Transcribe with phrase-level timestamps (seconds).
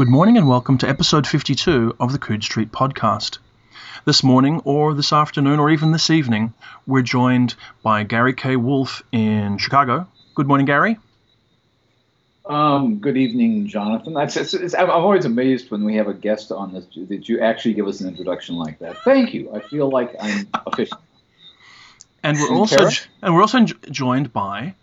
[0.00, 3.36] Good morning and welcome to episode 52 of the Coode Street podcast.
[4.06, 6.54] This morning, or this afternoon, or even this evening,
[6.86, 8.56] we're joined by Gary K.
[8.56, 10.08] Wolfe in Chicago.
[10.34, 10.96] Good morning, Gary.
[12.46, 14.16] Um, good evening, Jonathan.
[14.16, 17.40] It's, it's, it's, I'm always amazed when we have a guest on this that you
[17.40, 18.96] actually give us an introduction like that.
[19.04, 19.54] Thank you.
[19.54, 20.96] I feel like I'm official.
[22.22, 22.88] And we're also
[23.20, 24.76] and we're also joined by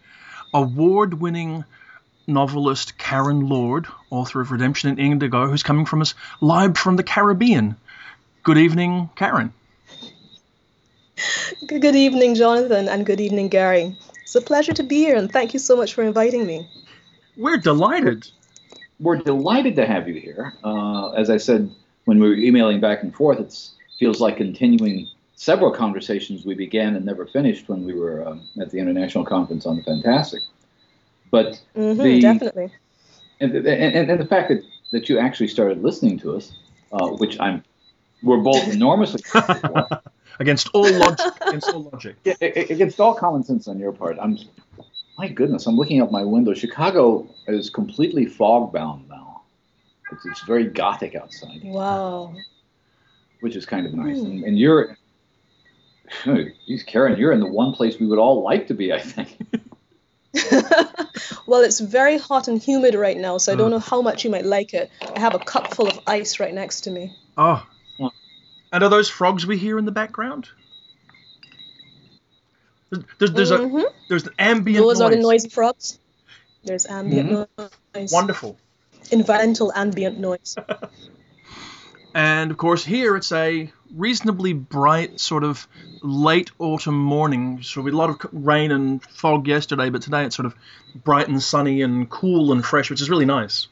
[0.54, 1.66] award-winning
[2.28, 7.04] novelist Karen Lord, author of Redemption in Indigo, who's coming from us live from the
[7.04, 7.76] Caribbean.
[8.44, 9.54] Good evening, Karen.
[11.66, 13.98] Good evening, Jonathan, and good evening, Gary.
[14.22, 16.70] It's a pleasure to be here, and thank you so much for inviting me.
[17.38, 18.30] We're delighted.
[19.00, 20.54] We're delighted to have you here.
[20.64, 21.72] Uh, as I said
[22.06, 23.56] when we were emailing back and forth, it
[24.00, 28.72] feels like continuing several conversations we began and never finished when we were um, at
[28.72, 30.42] the International Conference on the Fantastic.
[31.32, 32.72] But mm-hmm, the, definitely.
[33.40, 36.54] And, and, and, the fact that, that you actually started listening to us,
[36.92, 37.64] uh, which I'm,
[38.24, 39.22] we're both enormously
[40.40, 44.18] against all logic, against all logic, yeah, against all common sense on your part.
[44.20, 44.38] I'm,
[45.18, 46.54] my goodness, I'm looking out my window.
[46.54, 49.44] Chicago is completely fog bound now.
[50.12, 51.62] It's, it's very gothic outside.
[51.64, 52.34] Wow.
[53.42, 54.18] Which is kind of nice.
[54.18, 54.26] Mm.
[54.26, 54.98] And, and you're,
[56.66, 59.38] geez, Karen, you're in the one place we would all like to be, I think.
[61.48, 63.74] well, it's very hot and humid right now, so I don't mm.
[63.74, 64.92] know how much you might like it.
[65.16, 67.16] I have a cup full of ice right next to me.
[67.38, 67.66] Oh.
[68.72, 70.50] And are those frogs we hear in the background?
[72.90, 73.78] There's, there's, mm-hmm.
[73.78, 75.08] a there's an ambient Those noise.
[75.08, 76.00] are the noisy frogs.
[76.64, 77.66] There's ambient mm-hmm.
[77.96, 78.12] noise.
[78.12, 78.58] Wonderful.
[79.12, 80.56] Environmental ambient noise.
[82.18, 85.68] and of course, here it's a reasonably bright, sort of
[86.02, 87.62] late autumn morning.
[87.62, 90.56] So we had a lot of rain and fog yesterday, but today it's sort of
[91.04, 93.68] bright and sunny and cool and fresh, which is really nice.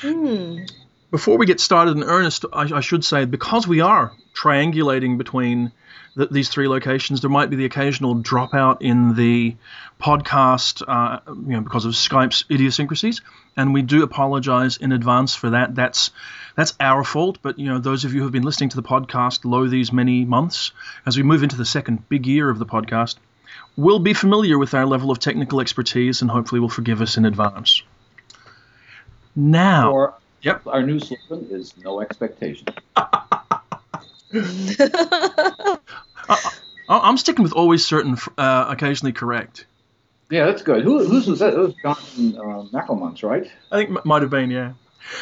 [0.00, 0.72] Mm.
[1.10, 5.72] Before we get started in earnest, I, I should say because we are triangulating between
[6.16, 9.54] the, these three locations, there might be the occasional dropout in the
[10.00, 13.20] podcast, uh, you know, because of Skype's idiosyncrasies,
[13.56, 15.74] and we do apologize in advance for that.
[15.74, 16.10] That's
[16.56, 18.82] that's our fault, but you know, those of you who have been listening to the
[18.82, 20.72] podcast low these many months,
[21.04, 23.16] as we move into the second big year of the podcast,
[23.76, 27.26] will be familiar with our level of technical expertise, and hopefully will forgive us in
[27.26, 27.82] advance.
[29.36, 32.66] Now, yep, our new slogan is "No expectation."
[36.88, 39.66] I, am sticking with always certain, uh, occasionally correct.
[40.30, 40.82] Yeah, that's good.
[40.82, 41.54] Who, whose was that?
[41.54, 43.50] It was Jonathan uh, right?
[43.70, 44.72] I think m- might have been, yeah.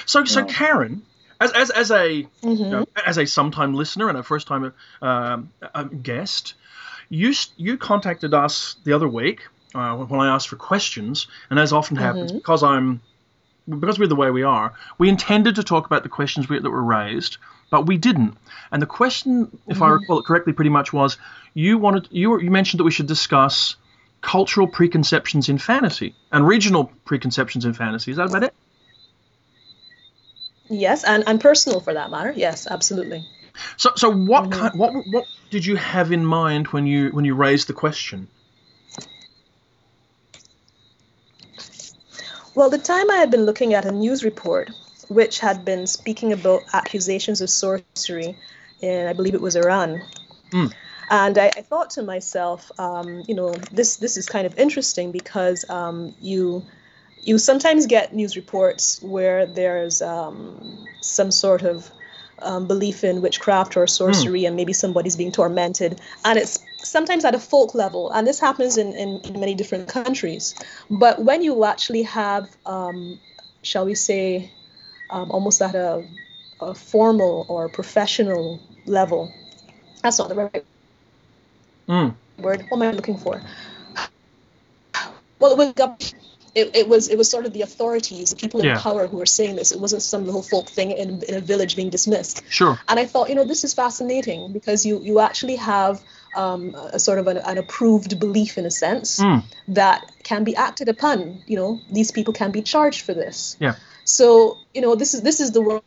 [0.06, 1.02] So, so Karen,
[1.40, 2.48] as, as, as a mm-hmm.
[2.48, 5.42] you know, as a sometime listener and a first time uh,
[6.02, 6.54] guest,
[7.10, 9.42] you you contacted us the other week
[9.74, 12.38] uh, when I asked for questions, and as often happens, mm-hmm.
[12.38, 13.02] because I'm
[13.68, 16.70] because we're the way we are, we intended to talk about the questions we, that
[16.70, 17.38] were raised,
[17.70, 18.36] but we didn't.
[18.70, 19.82] And the question, if mm-hmm.
[19.82, 21.16] I recall it correctly, pretty much was
[21.54, 23.76] you wanted you you mentioned that we should discuss
[24.20, 28.10] cultural preconceptions in fantasy and regional preconceptions in fantasy.
[28.10, 28.54] Is that about it?
[30.68, 32.32] Yes, and, and personal for that matter.
[32.34, 33.26] Yes, absolutely.
[33.76, 34.60] So so what mm-hmm.
[34.60, 38.28] kind, what what did you have in mind when you when you raised the question?
[42.54, 44.70] Well, the time I had been looking at a news report
[45.08, 48.36] which had been speaking about accusations of sorcery
[48.80, 50.02] in, I believe it was Iran.
[50.50, 50.72] Mm.
[51.10, 55.12] And I, I, thought to myself, um, you know, this this is kind of interesting
[55.12, 56.64] because um, you
[57.22, 61.90] you sometimes get news reports where there's um, some sort of
[62.38, 64.46] um, belief in witchcraft or sorcery, mm.
[64.46, 68.76] and maybe somebody's being tormented, and it's sometimes at a folk level, and this happens
[68.76, 70.54] in, in, in many different countries.
[70.90, 73.18] But when you actually have, um,
[73.62, 74.50] shall we say,
[75.10, 76.04] um, almost at a,
[76.60, 79.32] a, formal or professional level.
[80.02, 80.64] That's not the right
[81.88, 82.14] mm.
[82.38, 82.64] word.
[82.68, 83.40] What am I looking for?
[85.38, 86.14] Well, it was,
[86.54, 88.80] it, it was it was sort of the authorities, the people in yeah.
[88.80, 89.72] power who were saying this.
[89.72, 92.42] It wasn't some little folk thing in, in a village being dismissed.
[92.48, 92.78] Sure.
[92.88, 96.00] And I thought, you know, this is fascinating because you you actually have
[96.36, 99.42] um, a sort of an, an, approved belief in a sense mm.
[99.68, 101.42] that can be acted upon.
[101.46, 103.56] You know, these people can be charged for this.
[103.60, 103.74] Yeah.
[104.04, 105.84] So you know, this is this is the world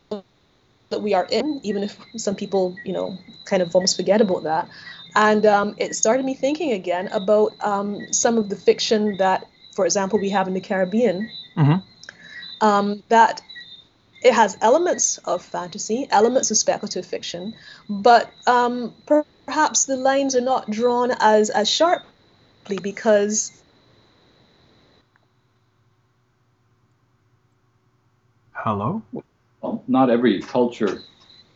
[0.90, 4.44] that we are in, even if some people you know kind of almost forget about
[4.44, 4.68] that.
[5.14, 9.84] And um, it started me thinking again about um, some of the fiction that, for
[9.84, 11.30] example, we have in the Caribbean.
[11.56, 11.78] Mm-hmm.
[12.60, 13.40] Um, that
[14.22, 17.54] it has elements of fantasy, elements of speculative fiction,
[17.88, 18.92] but um,
[19.48, 23.50] perhaps the lines are not drawn as as sharply because
[28.52, 29.00] Hello?
[29.62, 31.00] Well, not every culture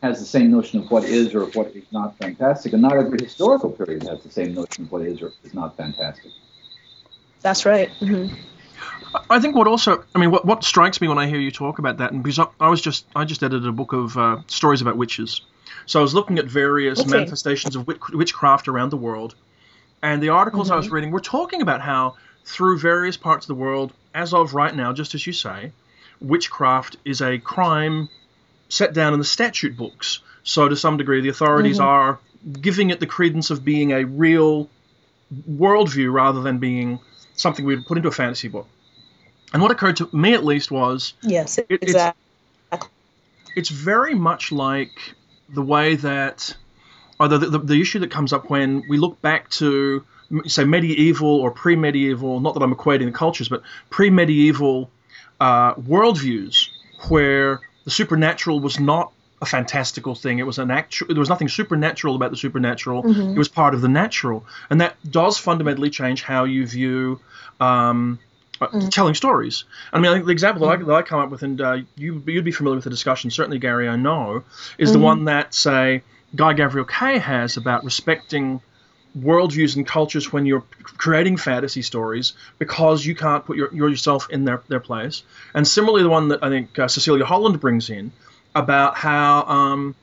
[0.03, 3.23] has the same notion of what is or what is not fantastic, and not every
[3.23, 6.33] historical period has the same notion of what is or is not fantastic.
[7.43, 7.91] That's right.
[8.01, 8.35] Mm-hmm.
[9.29, 11.79] I think what also, I mean, what, what strikes me when I hear you talk
[11.79, 14.39] about that, and because I, I was just, I just edited a book of uh,
[14.47, 15.43] stories about witches.
[15.87, 17.11] So I was looking at various okay.
[17.11, 19.35] manifestations of witch, witchcraft around the world,
[20.03, 20.75] and the articles mm-hmm.
[20.75, 20.95] I was mm-hmm.
[20.95, 24.93] reading were talking about how through various parts of the world, as of right now,
[24.93, 25.73] just as you say,
[26.21, 28.09] witchcraft is a crime
[28.69, 30.21] set down in the statute books.
[30.45, 31.87] So to some degree, the authorities mm-hmm.
[31.87, 32.19] are
[32.61, 34.69] giving it the credence of being a real
[35.49, 36.99] worldview rather than being
[37.35, 38.67] something we'd put into a fantasy book.
[39.53, 42.21] And what occurred to me, at least, was yes, it, exactly.
[42.73, 42.87] It's,
[43.55, 45.15] it's very much like
[45.49, 46.57] the way that,
[47.21, 50.05] or the, the, the issue that comes up when we look back to,
[50.47, 52.41] say, medieval or pre-medieval.
[52.41, 54.91] Not that I'm equating the cultures, but pre-medieval
[55.41, 56.69] uh, worldviews
[57.09, 60.39] where the supernatural was not a fantastical thing.
[60.39, 61.09] It was an actual.
[61.09, 63.03] There was nothing supernatural about the supernatural.
[63.03, 63.33] Mm-hmm.
[63.33, 67.21] It was part of the natural, and that does fundamentally change how you view
[67.61, 68.21] um,
[68.61, 68.89] mm-hmm.
[68.89, 69.65] telling stories.
[69.93, 70.85] I mean, I think the example mm-hmm.
[70.85, 72.91] that, I, that I come up with, and uh, you you'd be familiar with the
[72.91, 74.45] discussion, certainly Gary, I know,
[74.79, 75.05] is the mm-hmm.
[75.05, 76.03] one that say
[76.37, 78.61] Guy Gavriel Kay has about respecting
[79.19, 84.47] worldviews and cultures when you're creating fantasy stories because you can't put your, yourself in
[84.47, 85.23] their, their place.
[85.53, 88.13] And similarly, the one that I think uh, Cecilia Holland brings in
[88.55, 89.95] about how um,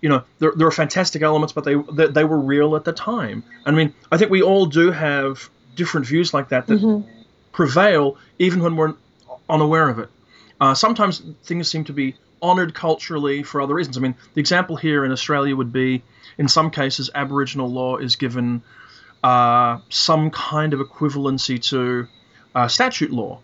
[0.00, 2.92] you know there, there are fantastic elements, but they, they, they were real at the
[2.92, 3.42] time.
[3.64, 7.08] I mean, I think we all do have different views like that that mm-hmm.
[7.52, 8.94] prevail even when we're
[9.48, 10.08] unaware of it.
[10.60, 13.96] Uh, sometimes things seem to be honored culturally for other reasons.
[13.96, 16.02] I mean, the example here in Australia would be,
[16.36, 18.62] in some cases, Aboriginal law is given
[19.22, 22.06] uh, some kind of equivalency to
[22.54, 23.40] uh, statute law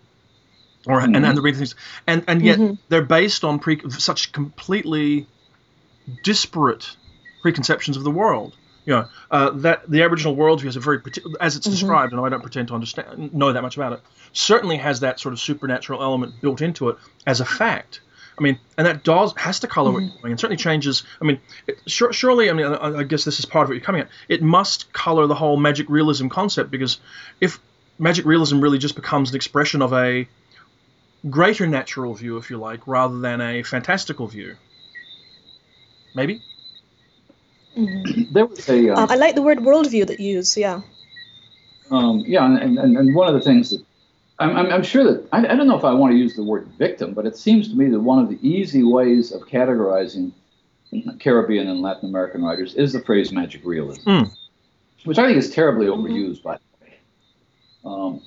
[0.87, 1.15] or mm-hmm.
[1.15, 1.75] and, and the things,
[2.07, 2.73] and and yet mm-hmm.
[2.89, 5.27] they're based on pre, such completely
[6.23, 6.95] disparate
[7.41, 8.55] preconceptions of the world.
[8.85, 11.01] You know uh, that the Aboriginal worldview has a very
[11.39, 11.73] as it's mm-hmm.
[11.73, 14.01] described, and I don't pretend to understand know that much about it.
[14.33, 18.01] Certainly has that sort of supernatural element built into it as a fact.
[18.37, 19.93] I mean, and that does has to color mm-hmm.
[19.93, 21.03] what you're doing, and certainly changes.
[21.21, 23.75] I mean, it, sure, surely, I mean, I, I, guess this is part of what
[23.75, 24.09] you're coming at.
[24.27, 26.99] It must color the whole magic realism concept because
[27.39, 27.59] if
[27.97, 30.27] magic realism really just becomes an expression of a
[31.29, 34.55] greater natural view, if you like, rather than a fantastical view.
[36.13, 36.41] Maybe.
[37.77, 38.33] Mm-hmm.
[38.33, 38.89] There was a.
[38.89, 40.55] Um, uh, I like the word worldview that you use.
[40.55, 40.81] Yeah.
[41.91, 43.83] Um, yeah, and, and, and one of the things that
[44.39, 46.43] I'm, I'm, I'm sure that I, I don't know if I want to use the
[46.43, 50.31] word victim, but it seems to me that one of the easy ways of categorizing
[51.19, 54.37] Caribbean and Latin American writers is the phrase magic realism, mm.
[55.03, 56.05] which I think is terribly mm-hmm.
[56.05, 56.97] overused, by the way.
[57.85, 58.21] Um,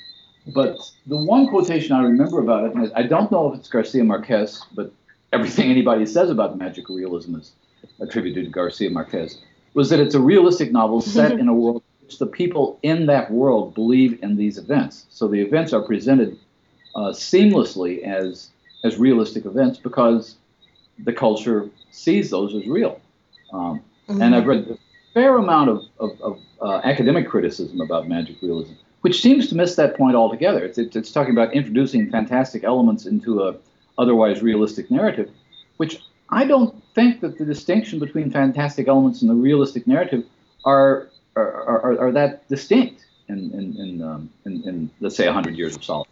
[0.48, 4.62] but the one quotation I remember about it, I don't know if it's Garcia Marquez,
[4.74, 4.92] but
[5.32, 7.52] everything anybody says about magic realism is
[8.00, 9.38] attributed to Garcia Marquez,
[9.74, 13.06] was that it's a realistic novel set in a world in which the people in
[13.06, 15.06] that world believe in these events.
[15.10, 16.38] So the events are presented
[16.94, 18.50] uh, seamlessly as
[18.84, 20.36] as realistic events because
[21.00, 23.00] the culture sees those as real.
[23.52, 24.22] Um, mm-hmm.
[24.22, 24.78] And I've read a
[25.14, 29.76] fair amount of, of, of uh, academic criticism about magic realism which seems to miss
[29.76, 30.64] that point altogether.
[30.64, 33.56] It's, it's, talking about introducing fantastic elements into a
[33.96, 35.30] otherwise realistic narrative,
[35.76, 40.24] which I don't think that the distinction between fantastic elements and the realistic narrative
[40.64, 45.56] are are, are, are that distinct in in in, um, in, in let's say hundred
[45.56, 46.08] years of solid.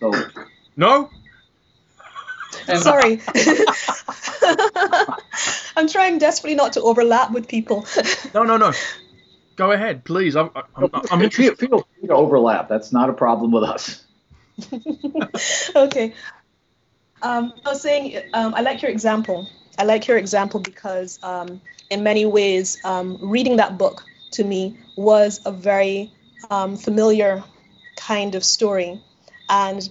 [0.00, 0.12] So
[0.76, 1.10] no.
[2.66, 3.20] Sorry.
[5.76, 7.86] I'm trying desperately not to overlap with people.
[8.34, 8.72] no, no, no.
[9.56, 10.36] Go ahead, please.
[10.36, 11.58] I'm, I'm, I'm interested.
[11.58, 12.68] Feel free to overlap.
[12.68, 14.04] That's not a problem with us.
[15.76, 16.14] okay.
[17.22, 19.48] Um, I was saying, um, I like your example.
[19.78, 24.78] I like your example because, um, in many ways, um, reading that book to me
[24.96, 26.10] was a very
[26.50, 27.44] um, familiar
[27.96, 29.00] kind of story.
[29.48, 29.88] And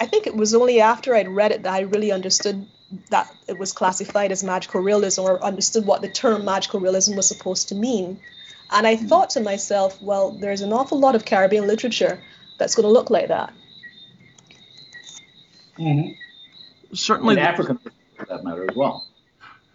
[0.00, 2.66] I think it was only after I'd read it that I really understood
[3.10, 7.26] that it was classified as magical realism or understood what the term magical realism was
[7.26, 8.20] supposed to mean.
[8.70, 12.20] And I thought to myself, well, there's an awful lot of Caribbean literature
[12.58, 13.52] that's going to look like that.
[15.78, 16.12] Mm-hmm.
[16.94, 17.78] Certainly, in African,
[18.16, 19.06] for that matter, as well.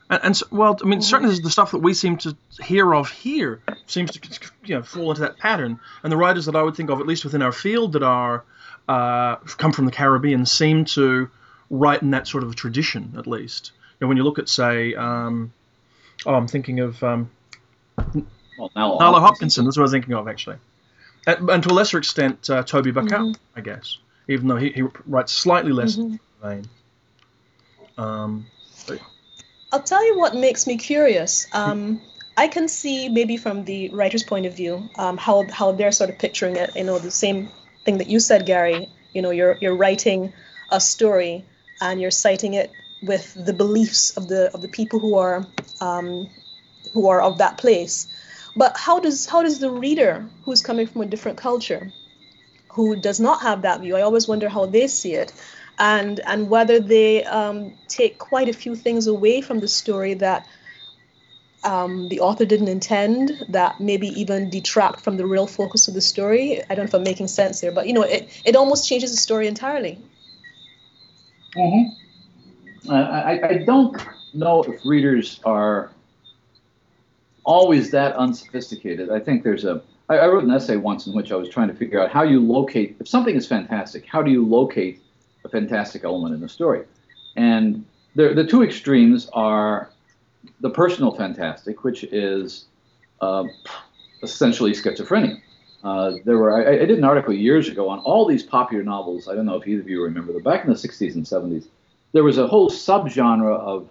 [0.10, 3.62] And, and well, I mean, certainly the stuff that we seem to hear of here
[3.88, 5.80] seems to you know fall into that pattern.
[6.04, 8.44] And the writers that I would think of, at least within our field, that are
[8.88, 11.30] uh, come from the Caribbean, seem to
[11.70, 13.72] write in that sort of a tradition, at least.
[14.00, 15.54] You know, when you look at, say, um,
[16.26, 17.30] oh, I'm thinking of um,
[17.98, 19.66] well, Nalo, Nalo Hopkinson.
[19.66, 20.58] That's what I was thinking of, actually.
[21.28, 23.60] and, and to a lesser extent, uh, Toby Buckell, mm-hmm.
[23.60, 23.98] I guess,
[24.28, 26.48] even though he, he writes slightly less mm-hmm.
[26.48, 26.66] vein.
[27.98, 28.46] Um,
[28.88, 29.00] but...
[29.72, 31.48] I'll tell you what makes me curious.
[31.54, 32.02] Um,
[32.36, 36.10] I can see maybe from the writer's point of view um, how how they're sort
[36.10, 36.76] of picturing it.
[36.76, 37.50] You know, the same
[37.86, 38.90] thing that you said, Gary.
[39.14, 40.34] You know, you're you're writing
[40.72, 41.46] a story
[41.82, 42.72] and you're citing it
[43.02, 45.46] with the beliefs of the of the people who are
[45.82, 46.30] um,
[46.94, 48.08] who are of that place.
[48.56, 51.92] But how does how does the reader who's coming from a different culture,
[52.72, 55.34] who does not have that view, I always wonder how they see it,
[55.80, 60.48] and and whether they um, take quite a few things away from the story that
[61.64, 66.02] um, the author didn't intend that maybe even detract from the real focus of the
[66.02, 66.62] story.
[66.62, 69.12] I don't know if I'm making sense there, but you know, it, it almost changes
[69.12, 70.00] the story entirely.
[71.56, 72.92] Mm-hmm.
[72.92, 73.96] I, I don't
[74.34, 75.92] know if readers are
[77.44, 79.10] always that unsophisticated.
[79.10, 79.82] I think there's a.
[80.10, 82.24] I, I wrote an essay once in which I was trying to figure out how
[82.24, 85.02] you locate, if something is fantastic, how do you locate
[85.46, 86.84] a fantastic element in the story?
[87.36, 89.90] And the, the two extremes are
[90.60, 92.66] the personal fantastic, which is
[93.22, 93.46] uh,
[94.22, 95.42] essentially schizophrenia.
[95.84, 99.28] Uh, there were I, I, did an article years ago on all these popular novels.
[99.28, 100.42] I don't know if either of you remember them.
[100.42, 101.68] Back in the 60s and 70s,
[102.14, 103.90] there was a whole subgenre of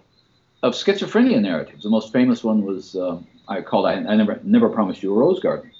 [0.63, 1.83] of schizophrenia narratives.
[1.83, 5.17] The most famous one was uh, I called I, I, never never promised you a
[5.17, 5.71] rose garden.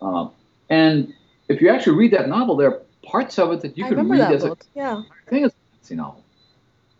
[0.00, 0.28] Uh,
[0.70, 1.12] and
[1.48, 4.08] if you actually read that novel, there are parts of it that you I can
[4.08, 4.62] read as book.
[4.62, 4.96] a yeah.
[4.96, 6.22] I think it's a fantasy novel.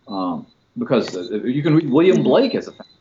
[0.09, 0.47] Um,
[0.79, 2.25] because uh, you can read William mm-hmm.
[2.25, 2.96] Blake as a fantasy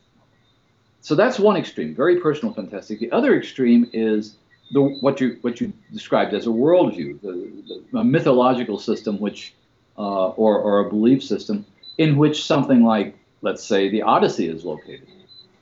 [1.06, 3.00] so that's one extreme, very personal, fantastic.
[3.00, 4.38] The other extreme is
[4.72, 9.54] the what you what you described as a worldview, the, the a mythological system, which
[10.00, 11.64] uh, or or a belief system
[12.00, 15.08] in which something like let's say the Odyssey is located.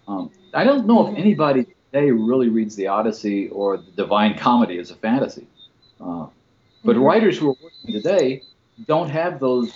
[0.07, 1.21] Um, I don't know if mm-hmm.
[1.21, 5.45] anybody today really reads the Odyssey or the Divine Comedy as a fantasy,
[5.99, 6.27] uh,
[6.85, 7.01] but mm-hmm.
[7.01, 8.43] writers who are working today
[8.87, 9.73] don't have those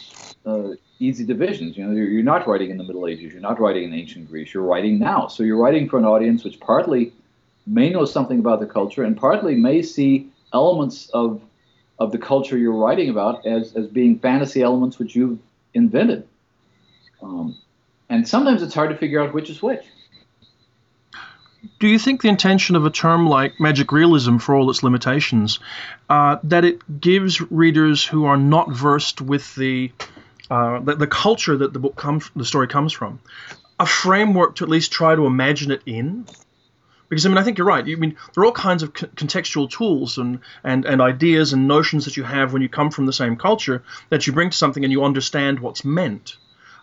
[0.47, 1.77] uh, easy divisions.
[1.77, 4.29] You know, you're, you're, not writing in the Middle Ages, you're not writing in ancient
[4.29, 5.27] Greece, you're writing now.
[5.27, 7.11] So you're writing for an audience which partly
[7.65, 11.41] may know something about the culture and partly may see elements of
[11.99, 15.39] of the culture you're writing about as, as being fantasy elements which you've
[15.73, 16.27] invented.
[17.23, 17.57] Um,
[18.07, 19.83] and sometimes it's hard to figure out which is which.
[21.79, 25.59] Do you think the intention of a term like magic realism, for all its limitations,
[26.07, 29.91] uh, that it gives readers who are not versed with the
[30.49, 33.19] uh, the, the, culture that the book comes, the story comes from,
[33.79, 36.25] a framework to at least try to imagine it in.
[37.09, 37.83] Because I mean, I think you're right.
[37.83, 42.05] I mean, there are all kinds of contextual tools and, and, and ideas and notions
[42.05, 44.83] that you have when you come from the same culture that you bring to something
[44.83, 46.35] and you understand what's meant.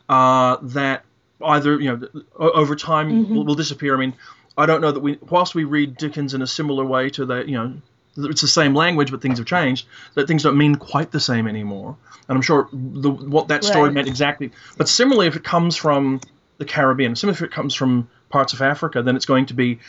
[0.08, 1.04] Uh, that
[1.42, 3.34] either you know over time mm-hmm.
[3.34, 3.94] will, will disappear.
[3.94, 4.14] I mean,
[4.56, 7.44] I don't know that we, whilst we read Dickens in a similar way to the,
[7.46, 7.74] you know,
[8.16, 9.86] it's the same language, but things have changed.
[10.14, 11.96] That things don't mean quite the same anymore.
[12.28, 13.92] And I'm sure the, what that story right.
[13.92, 14.52] meant exactly.
[14.76, 16.20] But similarly, if it comes from
[16.58, 19.80] the Caribbean, similarly if it comes from parts of Africa, then it's going to be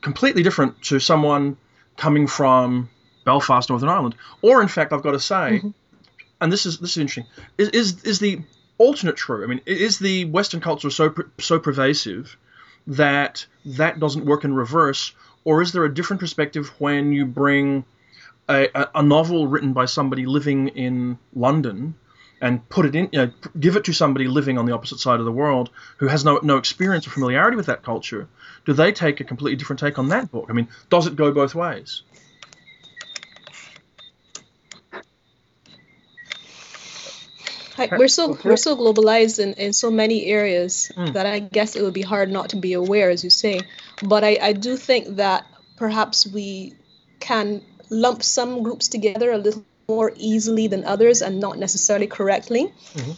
[0.00, 1.56] completely different to someone
[1.96, 2.88] coming from
[3.24, 4.14] Belfast, Northern Ireland.
[4.42, 5.70] Or in fact, I've got to say, mm-hmm.
[6.40, 8.42] and this is this is interesting, is, is is the
[8.78, 9.44] alternate true?
[9.44, 12.36] I mean, is the Western culture so so pervasive
[12.86, 15.12] that that doesn't work in reverse?
[15.48, 17.86] Or is there a different perspective when you bring
[18.50, 21.94] a, a novel written by somebody living in London
[22.38, 25.20] and put it in, you know, give it to somebody living on the opposite side
[25.20, 28.28] of the world who has no, no experience or familiarity with that culture?
[28.66, 30.48] Do they take a completely different take on that book?
[30.50, 32.02] I mean, does it go both ways?
[37.92, 41.12] we're so we're so globalized in, in so many areas mm.
[41.14, 43.62] that I guess it would be hard not to be aware, as you say.
[44.02, 46.74] But I, I do think that perhaps we
[47.20, 52.72] can lump some groups together a little more easily than others and not necessarily correctly.
[52.94, 53.12] Mm-hmm.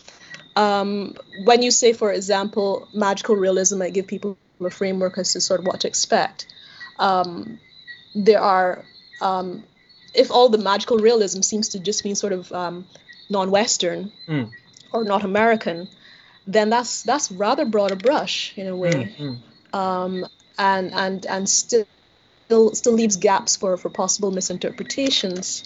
[0.56, 5.40] Um, when you say, for example, magical realism, I give people a framework as to
[5.40, 6.46] sort of what to expect.
[6.98, 7.58] Um,
[8.14, 8.84] there are,
[9.20, 9.64] um,
[10.14, 12.86] if all the magical realism seems to just mean sort of um,
[13.28, 14.50] non-Western mm.
[14.92, 15.88] or not American,
[16.46, 19.38] then that's that's rather broad a brush in a way, mm,
[19.72, 20.28] mm.
[20.60, 21.86] And and and still
[22.44, 25.64] still still leaves gaps for for possible misinterpretations.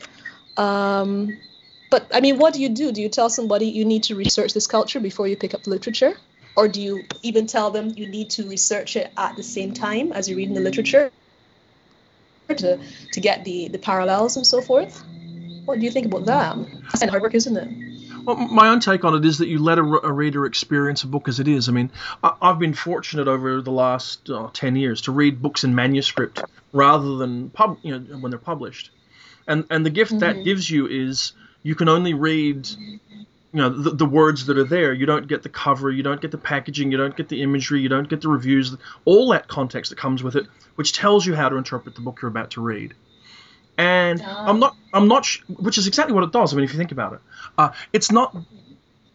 [0.57, 1.39] Um,
[1.91, 2.93] but I mean, what do you do?
[2.93, 5.71] Do you tell somebody you need to research this culture before you pick up the
[5.71, 6.15] literature?
[6.57, 10.13] Or do you even tell them you need to research it at the same time
[10.13, 11.11] as you're reading the literature
[12.49, 12.79] to,
[13.13, 15.03] to get the, the parallels and so forth?
[15.65, 16.57] What do you think about that?
[16.93, 17.94] It's hard work, isn't it?
[18.25, 21.07] Well, my own take on it is that you let a, a, reader experience a
[21.07, 21.69] book as it is.
[21.69, 21.91] I mean,
[22.23, 26.43] I, have been fortunate over the last oh, ten years to read books in manuscript
[26.73, 28.91] rather than pub, you know, when they're published,
[29.47, 30.21] and and the gift mm-hmm.
[30.21, 32.69] that gives you is you can only read
[33.55, 36.21] you know the, the, words that are there you don't get the cover you don't
[36.21, 39.47] get the packaging you don't get the imagery you don't get the reviews all that
[39.47, 42.51] context that comes with it which tells you how to interpret the book you're about
[42.51, 42.95] to read
[43.77, 46.73] and i'm not i'm not sh- which is exactly what it does i mean if
[46.73, 47.21] you think about it
[47.59, 48.37] uh, it's not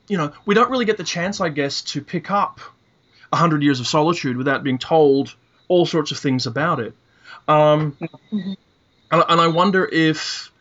[0.07, 2.59] you know we don't really get the chance i guess to pick up
[3.31, 5.33] a hundred years of solitude without being told
[5.67, 6.93] all sorts of things about it
[7.47, 7.95] um,
[8.31, 8.53] mm-hmm.
[9.11, 10.51] and, and i wonder if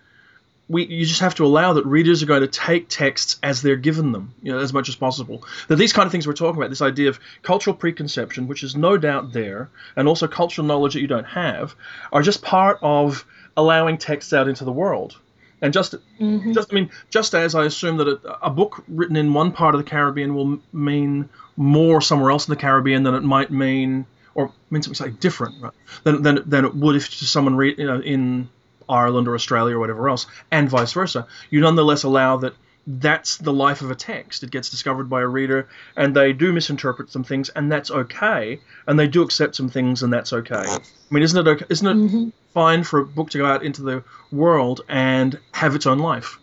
[0.68, 3.76] we you just have to allow that readers are going to take texts as they're
[3.76, 5.42] given them, you know, as much as possible.
[5.68, 8.76] That these kind of things we're talking about, this idea of cultural preconception, which is
[8.76, 11.74] no doubt there, and also cultural knowledge that you don't have,
[12.12, 13.24] are just part of
[13.58, 15.18] allowing texts out into the world.
[15.60, 16.52] And just, mm-hmm.
[16.52, 19.74] just I mean, just as I assume that a, a, book written in one part
[19.74, 24.06] of the Caribbean will mean more somewhere else in the Caribbean than it might mean,
[24.36, 25.72] or mean something slightly different, right,
[26.04, 28.48] than, than, than it would if to someone read, you know, in
[28.88, 31.26] Ireland or Australia or whatever else, and vice versa.
[31.50, 32.54] You nonetheless allow that
[32.88, 34.42] that's the life of a text.
[34.42, 38.60] It gets discovered by a reader, and they do misinterpret some things, and that's okay.
[38.86, 40.64] And they do accept some things, and that's okay.
[40.64, 40.78] I
[41.10, 42.28] mean, isn't it okay, isn't it mm-hmm.
[42.54, 44.02] fine for a book to go out into the
[44.32, 46.38] world and have its own life?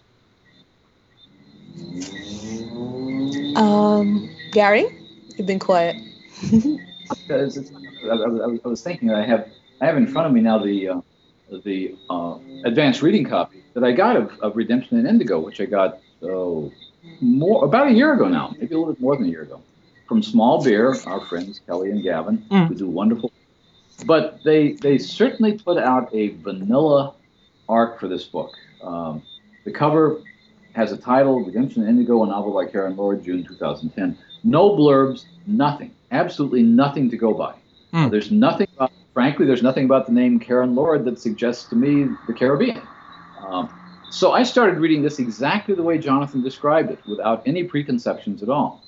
[3.56, 4.86] Um, Gary,
[5.36, 5.96] you've been quiet.
[7.32, 7.38] I,
[8.64, 9.50] was thinking I have
[9.82, 11.02] I have in front of me now the uh,
[11.64, 15.66] the uh, advanced reading copy that I got of, of Redemption in Indigo, which I
[15.66, 16.00] got
[16.32, 16.72] oh,
[17.22, 19.62] more about a year ago now, maybe a little bit more than a year ago,
[20.08, 22.68] from Small Beer, our friends Kelly and Gavin, mm.
[22.68, 23.32] who do wonderful.
[24.06, 27.14] But they they certainly put out a vanilla
[27.70, 28.52] arc for this book.
[28.84, 29.24] Um,
[29.64, 30.22] the cover
[30.74, 34.18] has a title, Redemption in Indigo, a novel by Karen Lord, June 2010.
[34.44, 37.56] No blurbs, nothing, absolutely nothing to go by.
[37.94, 38.12] Mm.
[38.12, 42.14] There's nothing about frankly, there's nothing about the name Karen Lord that suggests to me
[42.28, 42.82] the Caribbean.
[43.40, 43.74] Um,
[44.16, 48.48] so I started reading this exactly the way Jonathan described it, without any preconceptions at
[48.48, 48.82] all.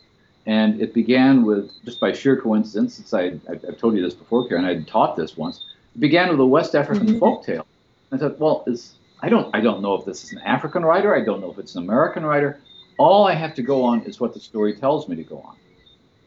[0.46, 4.14] And it began with, just by sheer coincidence, since I, I, have told you this
[4.14, 5.66] before, Karen, I had taught this once.
[5.96, 7.20] It began with a West African mm-hmm.
[7.20, 7.68] folk tale.
[8.14, 11.14] I thought, well, is, I don't, I don't know if this is an African writer.
[11.14, 12.62] I don't know if it's an American writer.
[12.98, 15.58] All I have to go on is what the story tells me to go on.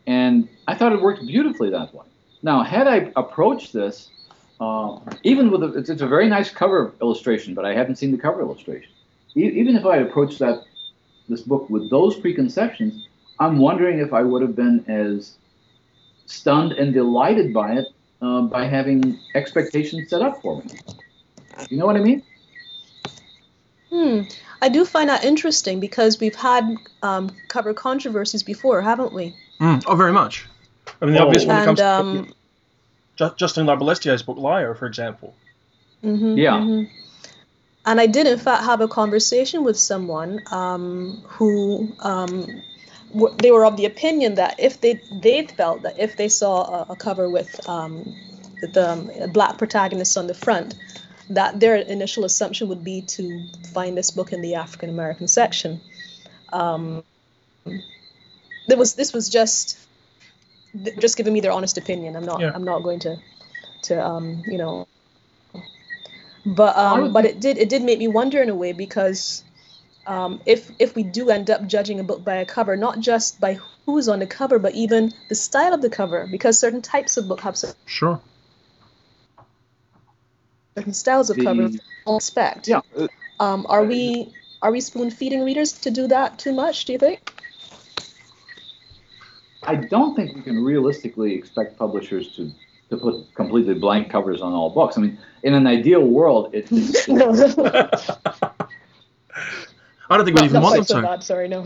[0.07, 2.05] And I thought it worked beautifully that way.
[2.43, 4.11] Now, had I approached this,
[4.61, 8.13] uh, even with a, it's, it's, a very nice cover illustration, but I haven't seen
[8.13, 8.93] the cover illustration.
[9.35, 10.65] E- even if I had approached that
[11.29, 13.07] this book with those preconceptions,
[13.39, 15.37] I'm wondering if I would have been as
[16.27, 17.87] stunned and delighted by it
[18.21, 20.71] uh, by having expectations set up for me.
[21.71, 22.23] You know what I mean?
[23.91, 24.23] Hmm.
[24.63, 29.35] I do find that interesting because we've had um, cover controversies before, haven't we?
[29.59, 29.83] Mm.
[29.87, 30.47] Oh, very much.
[31.01, 31.27] I mean, the oh.
[31.27, 32.33] obvious one and, comes um,
[33.21, 35.35] to Justine Larbalestier's book Liar, for example.
[36.03, 36.53] Mm-hmm, yeah.
[36.53, 36.97] Mm-hmm.
[37.87, 42.63] And I did, in fact, have a conversation with someone um, who um,
[43.13, 46.85] w- they were of the opinion that if they they felt that if they saw
[46.89, 48.15] a, a cover with um,
[48.61, 50.75] the um, black protagonist on the front,
[51.31, 55.81] that their initial assumption would be to find this book in the African American section.
[56.53, 57.03] Um,
[58.69, 59.79] there was this was just
[60.99, 62.17] just giving me their honest opinion.
[62.17, 62.53] I'm not yeah.
[62.55, 63.17] I'm not going to
[63.83, 64.87] to um you know.
[66.47, 69.45] But um but it did it did make me wonder in a way because
[70.07, 73.41] um, if if we do end up judging a book by a cover, not just
[73.41, 77.17] by who's on the cover, but even the style of the cover, because certain types
[77.17, 77.57] of book have
[77.87, 78.21] sure
[80.77, 81.71] certain styles of the, cover.
[82.09, 82.69] Expect.
[82.69, 82.81] Yeah.
[83.39, 86.87] Um, are we are we spoon feeding readers to do that too much?
[86.87, 87.35] Do you think?
[89.63, 92.51] I don't think we can realistically expect publishers to
[92.91, 94.99] to put completely blank covers on all books.
[94.99, 97.09] I mean, in an ideal world, it, it's.
[100.11, 101.23] I don't think we even want them so to.
[101.23, 101.65] sorry, no.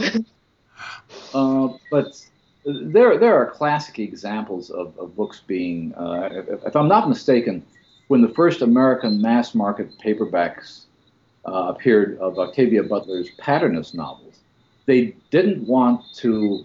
[1.33, 2.22] Uh, but
[2.64, 7.64] there, there are classic examples of, of books being, uh, if, if, I'm not mistaken,
[8.09, 10.85] when the first American mass market paperbacks
[11.46, 14.40] uh, appeared of Octavia Butler's Patternist novels,
[14.87, 16.64] they didn't want to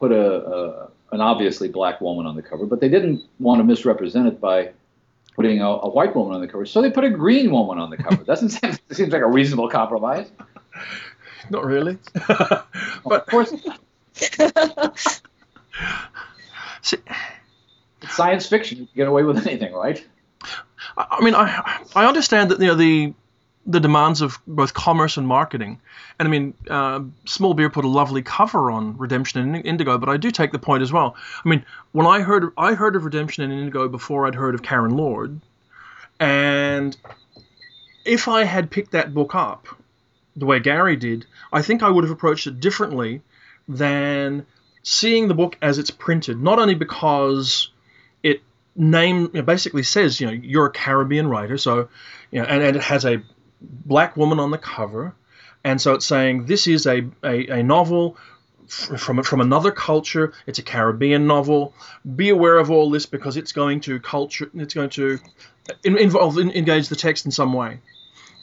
[0.00, 3.64] put a, a, an obviously black woman on the cover, but they didn't want to
[3.64, 4.70] misrepresent it by
[5.36, 6.66] putting a, a white woman on the cover.
[6.66, 8.24] So they put a green woman on the cover.
[8.24, 10.30] Doesn't seem, seems like a reasonable compromise.
[11.50, 12.66] Not really, but
[13.04, 13.52] of course.
[16.82, 16.96] See,
[18.02, 18.78] it's science fiction.
[18.78, 20.04] You can get away with anything, right?
[20.96, 23.12] I mean, I I understand that you know the
[23.66, 25.80] the demands of both commerce and marketing.
[26.18, 30.08] And I mean, uh, Small Beer put a lovely cover on Redemption in Indigo, but
[30.08, 31.14] I do take the point as well.
[31.44, 34.62] I mean, when I heard I heard of Redemption in Indigo before I'd heard of
[34.62, 35.40] Karen Lord,
[36.18, 36.96] and
[38.04, 39.68] if I had picked that book up
[40.36, 43.20] the way Gary did, I think I would have approached it differently
[43.68, 44.46] than
[44.82, 46.40] seeing the book as it's printed.
[46.40, 47.70] Not only because
[48.22, 48.40] it
[48.74, 51.88] name basically says you know you're a Caribbean writer, so
[52.30, 53.22] you know, and, and it has a
[53.60, 55.14] black woman on the cover,
[55.64, 58.16] and so it's saying this is a, a, a novel
[58.68, 60.32] from from another culture.
[60.46, 61.74] It's a Caribbean novel.
[62.16, 64.50] Be aware of all this because it's going to culture.
[64.54, 65.18] It's going to
[65.84, 67.80] involve engage the text in some way,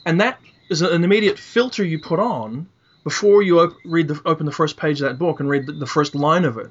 [0.04, 2.68] and that is an immediate filter you put on
[3.04, 5.72] before you op- read the open the first page of that book and read the,
[5.72, 6.70] the first line of it,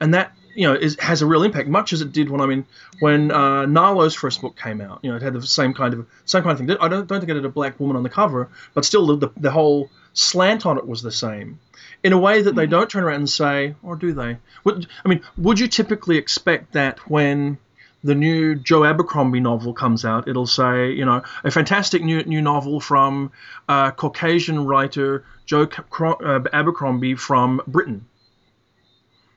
[0.00, 2.46] and that you know is, has a real impact, much as it did when I
[2.46, 2.66] mean
[3.00, 5.00] when uh, Nalo's first book came out.
[5.02, 6.76] You know, it had the same kind of same kind of thing.
[6.80, 9.16] I don't don't think it had a black woman on the cover, but still the,
[9.16, 11.58] the, the whole slant on it was the same.
[12.02, 14.38] In a way that they don't turn around and say, or do they?
[14.64, 17.58] Would, I mean, would you typically expect that when
[18.02, 22.42] the new Joe Abercrombie novel comes out, it'll say, you know, a fantastic new new
[22.42, 23.30] novel from
[23.68, 25.68] uh, Caucasian writer Joe
[26.00, 28.06] uh, Abercrombie from Britain.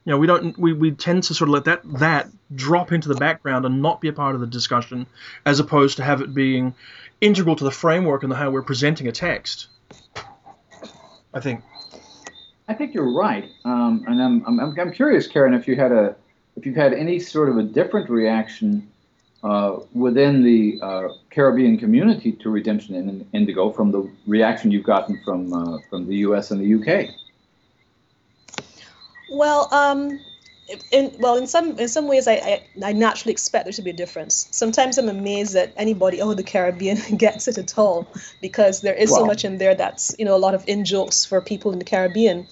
[0.05, 3.09] You know, we don't we, we tend to sort of let that that drop into
[3.09, 5.07] the background and not be a part of the discussion,
[5.45, 6.75] as opposed to have it being
[7.21, 9.67] integral to the framework and the, how we're presenting a text.
[11.33, 11.63] I think.
[12.67, 16.15] I think you're right, um, and I'm, I'm I'm curious, Karen, if you had a
[16.55, 18.87] if you've had any sort of a different reaction
[19.43, 25.19] uh, within the uh, Caribbean community to Redemption in Indigo from the reaction you've gotten
[25.23, 26.51] from uh, from the U.S.
[26.51, 27.09] and the U.K.
[29.29, 30.19] Well, um,
[30.91, 33.91] in well, in some in some ways, I, I, I naturally expect there to be
[33.91, 34.47] a difference.
[34.51, 38.07] Sometimes I'm amazed that anybody, oh, the Caribbean gets it at all,
[38.41, 41.25] because there is so much in there that's you know a lot of in jokes
[41.25, 42.47] for people in the Caribbean.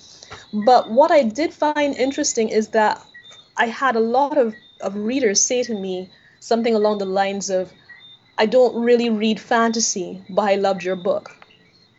[0.53, 3.03] But what I did find interesting is that
[3.57, 6.09] I had a lot of, of readers say to me
[6.39, 7.71] something along the lines of,
[8.37, 11.42] I don't really read fantasy, but I loved your book.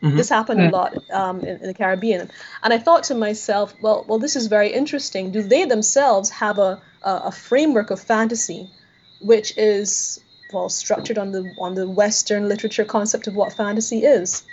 [0.04, 0.18] Mm-hmm.
[0.18, 2.30] This happened a lot um, in, in, the Caribbean,
[2.62, 5.32] and I thought to myself, well, well, this is very interesting.
[5.32, 8.68] Do they themselves have a, a, a framework of fantasy,
[9.22, 10.20] which is
[10.52, 14.44] well structured on the on the Western literature concept of what fantasy is?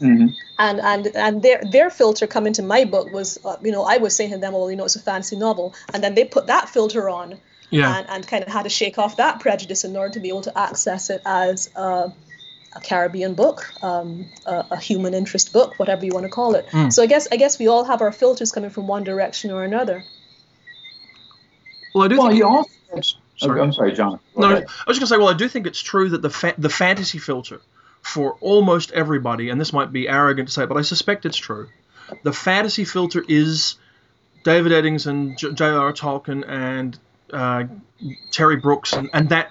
[0.00, 0.26] Mm-hmm.
[0.58, 3.98] And and and their their filter coming to my book was, uh, you know, I
[3.98, 6.48] was saying to them, well, you know, it's a fantasy novel, and then they put
[6.48, 7.38] that filter on,
[7.70, 7.96] yeah.
[7.96, 10.42] and, and kind of had to shake off that prejudice in order to be able
[10.42, 12.12] to access it as a,
[12.72, 16.66] a Caribbean book, um, a, a, human interest book, whatever you want to call it.
[16.68, 16.92] Mm.
[16.92, 19.64] So I guess I guess we all have our filters coming from one direction or
[19.64, 20.04] another.
[21.94, 22.18] Well, I do.
[22.18, 22.70] Well, think you also.
[23.36, 23.60] Sorry.
[23.60, 24.20] I'm sorry, John.
[24.34, 24.66] Go no, ahead.
[24.68, 25.16] I was gonna say.
[25.16, 27.60] Well, I do think it's true that the fa- the fantasy filter
[28.02, 31.68] for almost everybody, and this might be arrogant to say, but I suspect it's true.
[32.22, 33.76] The fantasy filter is
[34.44, 35.92] David Eddings and J.R.R.
[35.92, 36.98] Tolkien and
[37.32, 37.64] uh,
[38.30, 39.50] Terry Brooks and, and that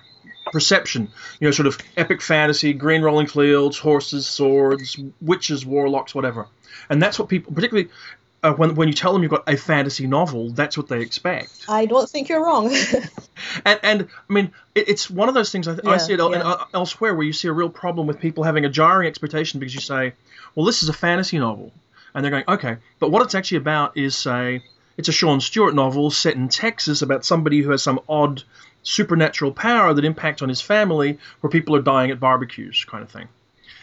[0.52, 1.10] perception,
[1.40, 6.48] you know, sort of epic fantasy, green rolling fields, horses, swords, witches, warlocks, whatever.
[6.90, 7.90] And that's what people, particularly
[8.44, 11.66] uh, when when you tell them you've got a fantasy novel, that's what they expect.
[11.68, 12.74] I don't think you're wrong.
[13.66, 16.20] and and I mean, it, it's one of those things I, yeah, I see it
[16.20, 16.26] yeah.
[16.26, 19.76] Uh, elsewhere where you see a real problem with people having a jarring expectation because
[19.76, 20.14] you say,
[20.56, 21.72] well, this is a fantasy novel,
[22.14, 24.62] and they're going, okay, but what it's actually about is say
[24.98, 28.44] it's a Sean Stewart novel set in Texas about somebody who has some odd
[28.84, 33.10] supernatural power that impacts on his family, where people are dying at barbecues, kind of
[33.10, 33.28] thing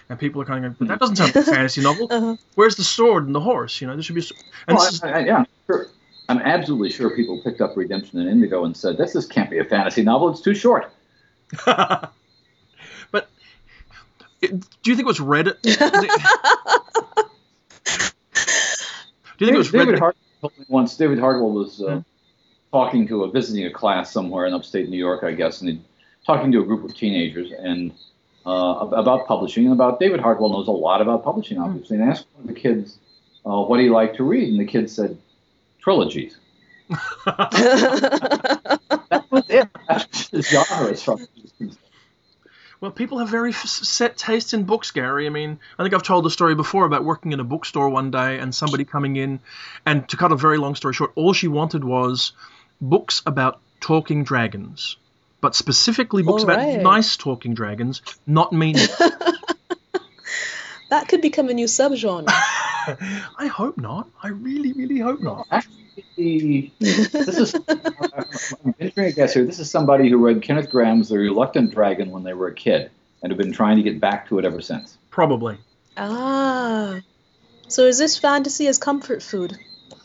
[0.09, 2.07] and people are kind of going, but "That doesn't sound like a fantasy novel.
[2.11, 2.37] Uh-huh.
[2.55, 3.81] Where's the sword and the horse?
[3.81, 4.25] You know, there should be." A...
[4.69, 5.03] And well, is...
[5.03, 5.87] I, I, yeah, sure.
[6.29, 9.59] I'm absolutely sure people picked up Redemption in Indigo and said, "This is, can't be
[9.59, 10.31] a fantasy novel.
[10.31, 10.93] It's too short."
[11.65, 12.13] but
[14.41, 14.51] it,
[14.83, 15.47] do you think it was read?
[15.63, 15.77] do you
[19.39, 19.99] think it was David read?
[20.01, 20.17] Hart-
[20.69, 22.01] once David Hartwell was uh, mm-hmm.
[22.73, 25.85] Talking to a visiting a class somewhere in upstate New York, I guess, and
[26.25, 27.93] talking to a group of teenagers, and
[28.45, 31.97] uh, about publishing and about David Hartwell knows a lot about publishing, obviously.
[31.97, 32.99] And asked one of the kids
[33.45, 35.19] uh, what he liked to read, and the kid said
[35.81, 36.37] trilogies.
[37.27, 39.69] that was it.
[39.89, 41.19] That's the genre as far
[42.81, 45.27] well, people have very set tastes in books, Gary.
[45.27, 48.11] I mean, I think I've told the story before about working in a bookstore one
[48.11, 49.41] day and somebody coming in,
[49.87, 52.33] and to cut a very long story short, all she wanted was
[52.81, 54.97] books about talking dragons
[55.41, 58.75] but specifically books All about nice talking dragons, not mean.
[60.91, 62.25] that could become a new subgenre.
[62.29, 64.09] I hope not.
[64.23, 65.47] I really, really hope not.
[65.51, 69.45] Actually, this is I'm venturing a guess here.
[69.45, 72.91] This is somebody who read Kenneth Grahame's The Reluctant Dragon when they were a kid
[73.23, 74.97] and have been trying to get back to it ever since.
[75.11, 75.59] Probably.
[75.97, 77.01] Ah.
[77.69, 79.59] So is this fantasy as comfort food?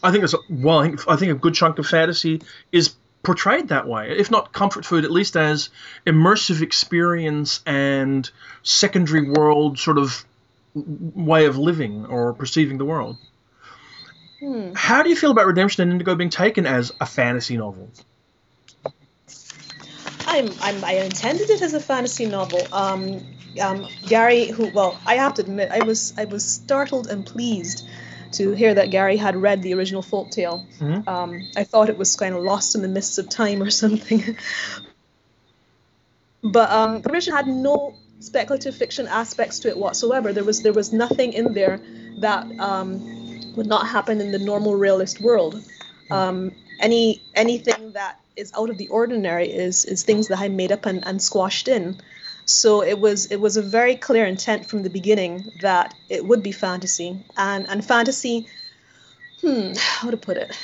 [0.03, 0.79] I think it's well.
[0.79, 2.41] I think, I think a good chunk of fantasy
[2.71, 5.69] is portrayed that way, if not comfort food, at least as
[6.07, 8.29] immersive experience and
[8.63, 10.25] secondary world sort of
[10.73, 13.17] way of living or perceiving the world.
[14.39, 14.71] Hmm.
[14.73, 17.89] How do you feel about Redemption in Indigo being taken as a fantasy novel?
[20.25, 22.61] I'm, I'm I intended it as a fantasy novel.
[22.71, 23.21] Um,
[23.61, 27.87] um, Gary, who well, I have to admit, I was I was startled and pleased
[28.33, 30.65] to hear that Gary had read the original folktale.
[30.79, 31.07] Mhm.
[31.07, 34.37] Um, I thought it was kind of lost in the mists of time or something.
[36.43, 40.33] but um, original had no speculative fiction aspects to it whatsoever.
[40.33, 41.81] There was there was nothing in there
[42.19, 43.01] that um,
[43.55, 45.63] would not happen in the normal realist world.
[46.09, 50.71] Um, any anything that is out of the ordinary is is things that I made
[50.71, 51.97] up and, and squashed in.
[52.51, 56.43] So it was it was a very clear intent from the beginning that it would
[56.43, 58.47] be fantasy and and fantasy.
[59.41, 60.55] Hmm, how to put it?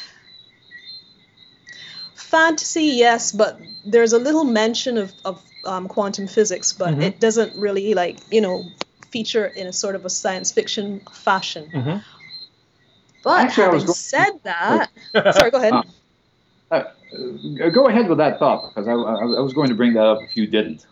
[2.15, 7.03] Fantasy, yes, but there's a little mention of of um, quantum physics, but Mhm.
[7.03, 8.63] it doesn't really like you know
[9.11, 11.69] feature in a sort of a science fiction fashion.
[11.73, 11.97] Mm-hmm.
[13.23, 14.89] But Actually, having going- said that,
[15.35, 15.73] sorry, go ahead.
[15.73, 15.83] Uh,
[16.69, 20.03] Uh, go ahead with that thought because I, I, I was going to bring that
[20.05, 20.85] up if you didn't.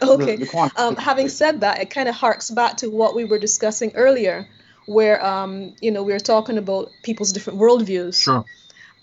[0.00, 0.36] The- Okay.
[0.36, 3.38] the quantum Um, having said that, it kind of harks back to what we were
[3.38, 4.46] discussing earlier,
[4.86, 8.44] where um, you know we were talking about people's different worldviews, Sure.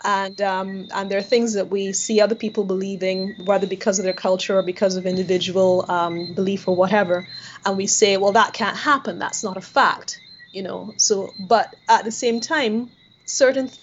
[0.04, 4.04] and um, and there are things that we see other people believing, whether because of
[4.04, 7.26] their culture or because of individual um, belief or whatever,
[7.64, 9.18] and we say, well, that can't happen.
[9.18, 10.20] That's not a fact,
[10.52, 10.94] you know.
[10.96, 12.90] So, but at the same time,
[13.24, 13.78] certain th-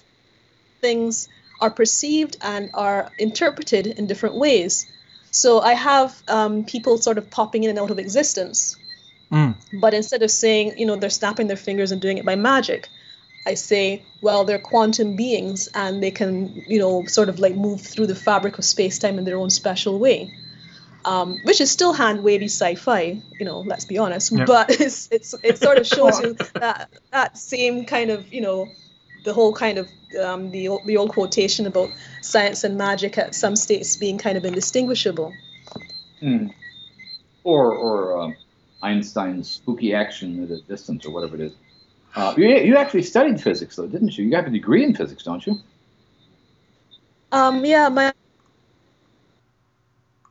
[0.81, 1.27] things
[1.61, 4.85] are perceived and are interpreted in different ways.
[5.35, 8.77] So I have um, people sort of popping in and out of existence.
[9.31, 9.55] Mm.
[9.73, 12.87] But instead of saying, you know, they're snapping their fingers and doing it by magic,
[13.45, 17.81] I say, well, they're quantum beings and they can, you know, sort of like move
[17.81, 20.33] through the fabric of space time in their own special way.
[21.03, 23.59] Um, which is still hand wavy sci-fi, you know.
[23.59, 24.45] Let's be honest, Yeah.
[24.45, 28.69] but it's it's it sort of shows you that that same kind of you know,
[29.25, 29.89] the whole kind of
[30.23, 31.89] um, the old, the old quotation about
[32.21, 35.33] science and magic at some states being kind of indistinguishable.
[36.21, 36.47] Hmm.
[37.43, 38.35] Or, or um,
[38.81, 41.53] Einstein's spooky action at a distance, or whatever it is.
[42.15, 44.25] Uh, you, you actually studied physics, though, didn't you?
[44.25, 45.57] You have a degree in physics, don't you?
[47.31, 48.13] Um, yeah, my.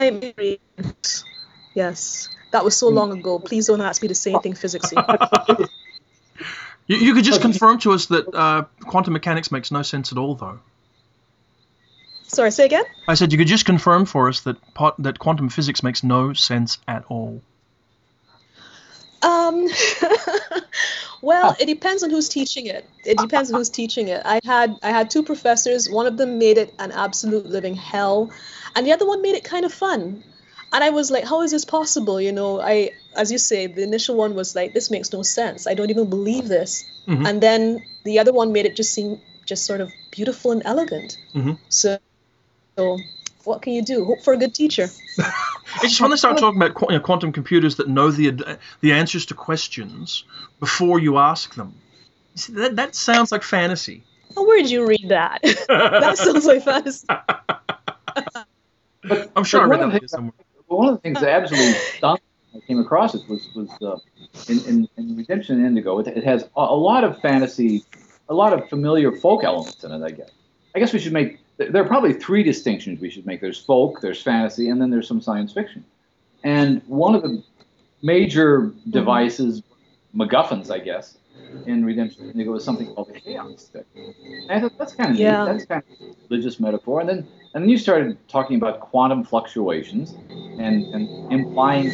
[0.00, 0.58] my-
[1.74, 3.40] Yes, that was so long ago.
[3.40, 5.68] Please don't ask me to say anything physicsy.
[6.86, 7.50] You, you could just Okay.
[7.50, 10.60] confirm to us that uh, quantum mechanics makes no sense at all, though.
[12.24, 12.84] Sorry, say again.
[13.06, 16.32] I said you could just confirm for us that pot, that quantum physics makes no
[16.32, 17.42] sense at all.
[19.22, 19.68] Um,
[21.22, 22.88] well, it depends on who's teaching it.
[23.04, 24.20] It depends on who's teaching it.
[24.24, 25.88] I had I had two professors.
[25.88, 28.30] One of them made it an absolute living hell,
[28.76, 30.22] and the other one made it kind of fun.
[30.74, 32.20] And I was like, how is this possible?
[32.20, 35.68] You know, I, as you say, the initial one was like, this makes no sense.
[35.68, 36.84] I don't even believe this.
[37.06, 37.28] Mhm.
[37.28, 41.16] And then the other one made it just seem just sort of beautiful and elegant.
[41.32, 41.58] Mhm.
[41.68, 41.98] So,
[42.76, 42.98] so,
[43.44, 44.04] what can you do?
[44.04, 44.88] Hope for a good teacher.
[45.76, 48.28] It's just when they start talking about qu- you know, quantum computers that know the
[48.28, 50.24] ad- the answers to questions
[50.60, 51.74] before you ask them.
[52.34, 54.02] See, that, that sounds like fantasy.
[54.36, 55.40] Oh, where did you read that?
[55.68, 57.06] that sounds like fantasy.
[57.08, 58.46] But,
[59.36, 60.32] I'm sure I read that somewhere.
[60.68, 63.48] Well, one of the things that absolutely stunned me when I came across it was
[63.54, 63.98] was uh,
[64.48, 65.98] in, in, in Redemption in Indigo.
[65.98, 67.84] It, it has a, a lot of fantasy,
[68.28, 70.02] a lot of familiar folk elements in it.
[70.02, 70.30] I guess.
[70.74, 71.38] I guess we should make.
[71.56, 73.40] There are probably three distinctions we should make.
[73.40, 75.84] There's folk, there's fantasy, and then there's some science fiction.
[76.42, 77.42] And one of the
[78.02, 79.62] major devices,
[80.14, 81.16] MacGuffins, I guess,
[81.66, 83.86] in Redemption in Indigo is something called the chaos stick.
[84.48, 85.44] And I thought that's kind of Yeah.
[85.44, 85.44] neat.
[85.44, 85.86] That's kind of
[86.30, 87.00] a religious metaphor.
[87.00, 90.18] And then and then you started talking about quantum fluctuations
[90.58, 91.90] and, and implying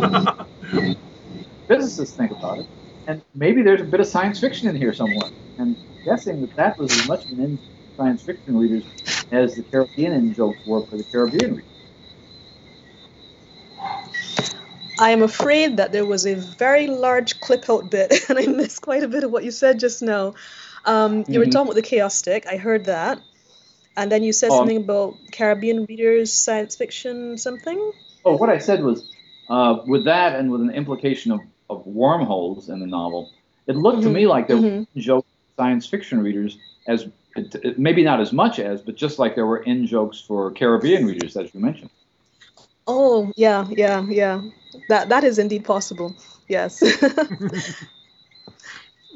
[1.68, 2.68] physicists think about it.
[3.06, 5.30] And maybe there's a bit of science fiction in here somewhere.
[5.58, 7.60] And guessing that that was as much of an in
[7.96, 8.84] science fiction readers
[9.32, 11.79] as the Caribbean in jokes were for the Caribbean readers.
[15.00, 18.82] I am afraid that there was a very large clip out bit, and I missed
[18.82, 20.34] quite a bit of what you said just now.
[20.84, 21.52] Um, you were Mhm.
[21.52, 22.46] talking about the chaos stick.
[22.46, 23.20] I heard that.
[23.96, 24.58] And then you said Oh.
[24.58, 27.92] something about Caribbean readers, science fiction, something?
[28.24, 29.08] Oh, what I said was,
[29.48, 33.30] uh, with that and with an implication of, of wormholes in the novel,
[33.66, 34.62] it looked to Mhm, me like there mhm.
[34.62, 35.26] were in joke
[35.58, 37.08] science fiction readers as
[37.76, 41.36] maybe not as much as, but just like there were in jokes for Caribbean readers,
[41.36, 41.90] as you mentioned.
[42.92, 44.42] Oh yeah, yeah, yeah.
[44.88, 46.16] That that is indeed possible.
[46.48, 46.80] Yes.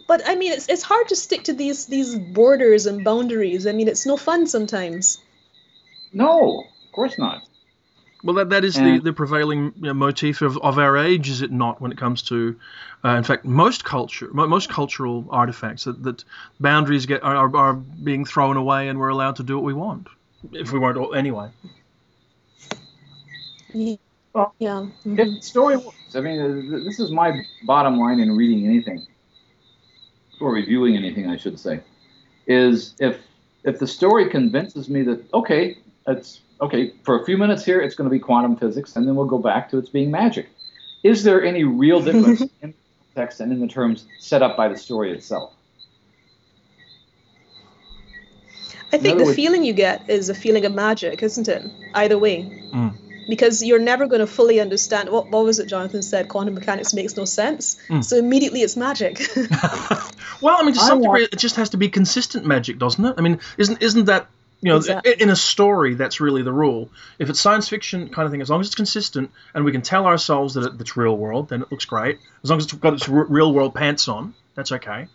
[0.06, 3.66] but I mean, it's it's hard to stick to these these borders and boundaries.
[3.66, 5.18] I mean, it's no fun sometimes.
[6.12, 7.42] No, of course not.
[8.22, 11.42] Well, that, that is the, the prevailing you know, motif of, of our age, is
[11.42, 12.58] it not, when it comes to,
[13.04, 16.24] uh, in fact, most culture, most cultural artifacts, that, that
[16.58, 20.06] boundaries get are, are being thrown away and we're allowed to do what we want,
[20.52, 21.50] if we weren't anyway.
[23.74, 23.96] Yeah.
[24.32, 24.86] Well, yeah.
[25.06, 25.18] Mm-hmm.
[25.18, 29.06] If story works, I mean, uh, this is my bottom line in reading anything,
[30.40, 31.80] or reviewing anything, I should say,
[32.46, 33.18] is if
[33.62, 37.94] if the story convinces me that okay, it's okay, for a few minutes here, it's
[37.94, 40.48] going to be quantum physics, and then we'll go back to its being magic.
[41.02, 42.74] Is there any real difference in the
[43.14, 45.52] text and in the terms set up by the story itself?
[48.92, 51.68] I think the words, feeling you get is a feeling of magic, isn't it?
[51.94, 52.42] Either way.
[52.72, 52.96] Mm.
[53.28, 56.28] Because you're never going to fully understand what, what was it Jonathan said?
[56.28, 57.76] Quantum mechanics makes no sense.
[57.88, 58.04] Mm.
[58.04, 59.20] So immediately it's magic.
[60.40, 63.14] well, I mean, to some degree, it just has to be consistent magic, doesn't it?
[63.16, 64.28] I mean, isn't isn't that
[64.64, 65.12] you know, exactly.
[65.20, 66.88] in a story, that's really the rule.
[67.18, 69.82] If it's science fiction kind of thing, as long as it's consistent and we can
[69.82, 72.18] tell ourselves that it's real world, then it looks great.
[72.42, 75.08] As long as it's got its real world pants on, that's okay.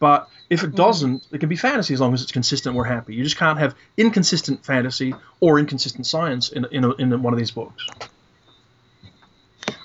[0.00, 0.76] But if it mm.
[0.76, 2.74] doesn't, it can be fantasy as long as it's consistent.
[2.74, 3.14] We're happy.
[3.14, 7.38] You just can't have inconsistent fantasy or inconsistent science in in, a, in one of
[7.38, 7.86] these books.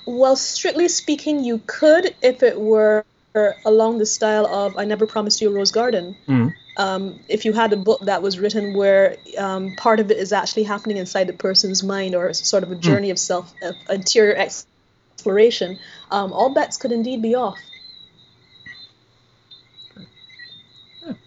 [0.04, 3.04] Well, strictly speaking, you could if it were
[3.64, 7.52] along the style of "I Never Promised You a Rose Garden." Mm um, if you
[7.52, 11.26] had a book that was written where um, part of it is actually happening inside
[11.26, 12.80] the person's mind or sort of a hmm.
[12.80, 13.12] journey mm.
[13.12, 15.78] of self of interior exploration,
[16.10, 17.58] um, all bets could indeed be off.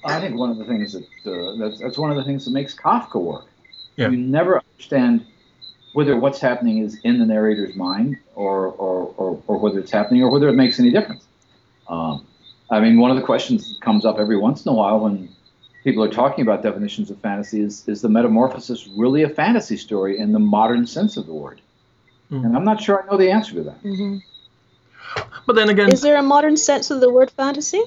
[0.04, 2.52] I think one of the things that uh, that's, that's one of the things that
[2.52, 3.46] makes Kafka work.
[3.96, 4.10] Yeah.
[4.10, 5.26] You never understand
[5.94, 10.22] whether what's happening is in the narrator's mind or, or, or, or whether it's happening
[10.24, 11.26] or whether it makes any difference.
[11.88, 12.26] Um,
[12.70, 15.30] I mean, one of the questions that comes up every once in a while when
[15.84, 20.20] people are talking about definitions of fantasy is, is the metamorphosis really a fantasy story
[20.20, 21.62] in the modern sense of the word?
[22.32, 22.46] Mm-hmm.
[22.46, 23.84] And I'm not sure I know the answer to that.
[23.84, 24.18] Mm-hmm.
[25.48, 27.82] But then again, is there a modern sense of the word fantasy?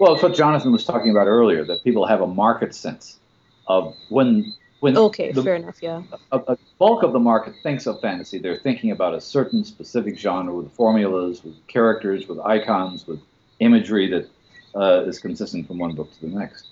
[0.00, 3.18] Well, it's what Jonathan was talking about earlier that people have a market sense
[3.66, 6.02] of when when okay, the, fair enough, yeah.
[6.32, 8.38] A, a, bulk of the market thinks of fantasy.
[8.38, 13.20] They're thinking about a certain specific genre with formulas, with characters, with icons, with
[13.58, 14.30] imagery that
[14.74, 16.66] uh, is consistent from one book to the next.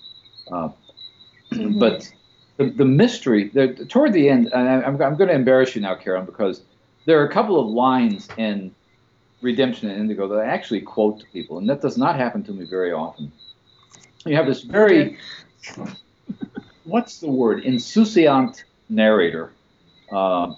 [0.51, 0.69] Uh,
[1.51, 1.77] mm-hmm.
[1.77, 2.11] But
[2.57, 5.81] the, the mystery, the, toward the end, and I, am I'm going to embarrass you
[5.83, 6.63] now, Karen, because
[7.05, 8.73] there are a couple of lines in
[9.41, 12.51] Redemption in Indigo that I actually quote to people, and that does not happen to
[12.51, 13.31] me very often.
[14.25, 15.17] You have this very,
[16.83, 19.53] what's the word, insouciant narrator
[20.11, 20.53] uh,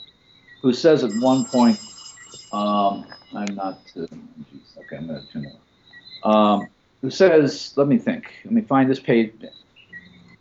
[0.62, 1.80] who says at one point,
[2.52, 4.08] um, I'm not, uh,
[4.52, 5.56] geez, okay, I'm going to turn it
[6.24, 6.68] um,
[7.02, 9.34] who says, let me think, let me find this page.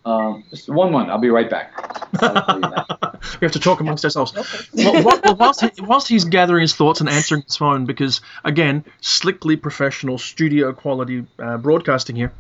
[0.05, 1.11] Um, just one one.
[1.11, 1.73] I'll be right back.
[3.41, 4.37] we have to talk amongst ourselves.
[4.37, 4.93] Okay.
[5.03, 8.85] well, well, whilst, he, whilst he's gathering his thoughts and answering his phone, because again,
[9.01, 12.33] slickly professional studio quality uh, broadcasting here.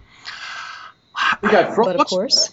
[1.42, 2.50] We got, but of course,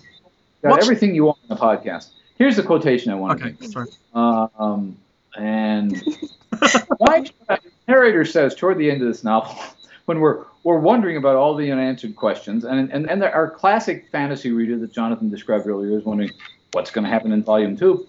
[0.62, 2.10] got everything you want in the podcast.
[2.38, 3.42] Here's the quotation I want.
[3.42, 3.88] Okay, sorry.
[4.14, 4.98] Um,
[5.38, 5.96] and
[6.98, 7.26] why?
[7.48, 9.56] The narrator says toward the end of this novel,
[10.06, 14.52] when we're we're wondering about all the unanswered questions, and and and our classic fantasy
[14.52, 16.32] reader that Jonathan described earlier is wondering
[16.74, 18.08] what's going to happen in volume two.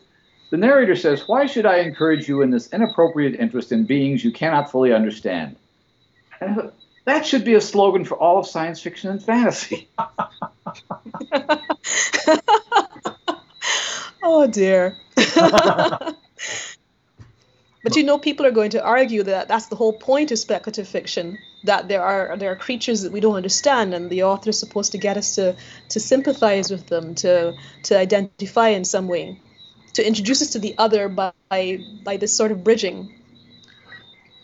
[0.50, 4.32] The narrator says, "Why should I encourage you in this inappropriate interest in beings you
[4.32, 5.56] cannot fully understand?"
[6.40, 6.72] And
[7.04, 9.88] that should be a slogan for all of science fiction and fantasy.
[14.22, 14.96] oh dear.
[17.84, 20.86] But you know, people are going to argue that that's the whole point of speculative
[20.86, 24.58] fiction that there are there are creatures that we don't understand, and the author is
[24.58, 25.56] supposed to get us to
[25.90, 29.40] to sympathize with them, to to identify in some way,
[29.98, 31.32] to introduce us to the other by
[32.04, 33.12] by this sort of bridging.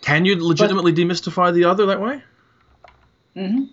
[0.00, 2.22] Can you legitimately but, demystify the other that way?
[3.36, 3.64] Mm-hmm.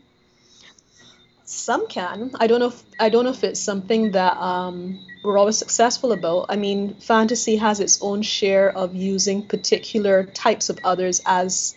[1.43, 2.31] Some can.
[2.39, 2.67] I don't know.
[2.67, 6.45] If, I don't know if it's something that um, we're always successful about.
[6.49, 11.75] I mean, fantasy has its own share of using particular types of others as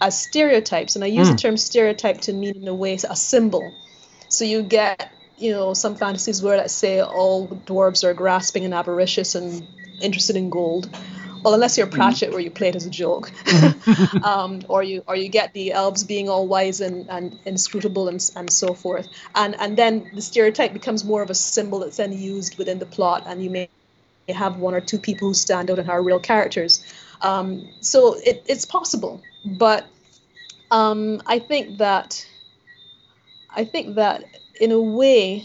[0.00, 1.30] as stereotypes, and I use mm.
[1.30, 1.46] the hmm.
[1.48, 3.72] term stereotype to mean in a way a symbol.
[4.28, 8.74] So you get, you know, some fantasies where let's say all dwarves are grasping and
[8.74, 9.66] avaricious and
[10.00, 10.88] interested in gold,
[11.46, 11.96] well, unless you're mm-hmm.
[11.96, 13.30] Pratchett, where you play it as a joke,
[14.24, 18.20] um, or you or you get the elves being all wise and, and inscrutable and,
[18.34, 22.12] and so forth, and and then the stereotype becomes more of a symbol that's then
[22.12, 23.68] used within the plot, and you may
[24.28, 26.84] have one or two people who stand out and are real characters.
[27.22, 29.86] Um, so it, it's possible, but
[30.72, 32.26] um, I think that
[33.54, 34.24] I think that
[34.60, 35.44] in a way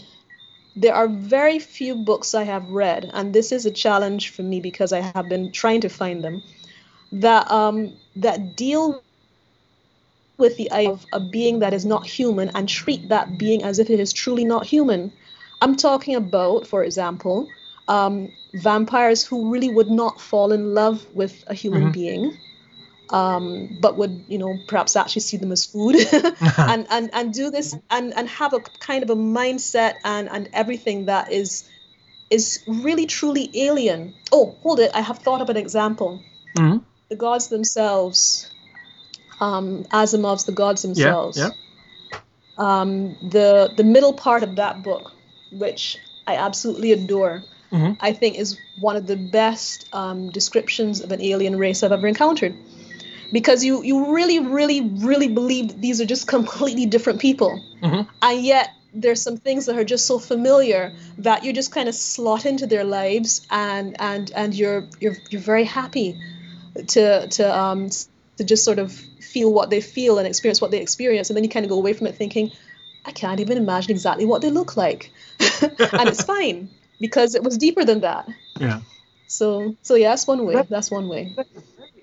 [0.74, 4.60] there are very few books I have read, and this is a challenge for me
[4.60, 6.42] because I have been trying to find them
[7.12, 9.02] that um, that deal
[10.38, 13.78] with the idea of a being that is not human and treat that being as
[13.78, 15.12] if it is truly not human.
[15.60, 17.48] I'm talking about, for example,
[17.86, 21.92] um, vampires who really would not fall in love with a human mm-hmm.
[21.92, 22.38] being.
[23.10, 25.96] Um, but would you know perhaps actually see them as food
[26.58, 30.48] and, and and do this and and have a kind of a mindset and and
[30.54, 31.68] everything that is
[32.32, 36.22] is really truly alien oh hold it i have thought of an example
[36.56, 36.78] mm-hmm.
[37.10, 38.50] the gods themselves
[39.40, 42.18] um, asimov's the gods themselves yeah, yeah.
[42.56, 45.12] Um, the the middle part of that book
[45.50, 47.92] which i absolutely adore mm-hmm.
[48.00, 52.06] i think is one of the best um, descriptions of an alien race i've ever
[52.06, 52.54] encountered
[53.32, 57.60] because you you really really really believe these are just completely different people.
[57.82, 58.08] Mm-hmm.
[58.22, 61.94] and yet there's some things that are just so familiar that you just kind of
[61.94, 66.18] slot into their lives and and and you're you're you're very happy
[66.88, 67.88] to to um
[68.36, 71.30] to just sort of feel what they feel and experience what they experience.
[71.30, 72.52] And then you kind of go away from it thinking
[73.04, 75.10] I can't even imagine exactly what they look like.
[75.62, 76.70] And it's fine
[77.00, 78.28] because it was deeper than that.
[78.60, 78.80] Yeah.
[79.26, 80.62] So so yeah that's one way.
[80.68, 81.34] That's one way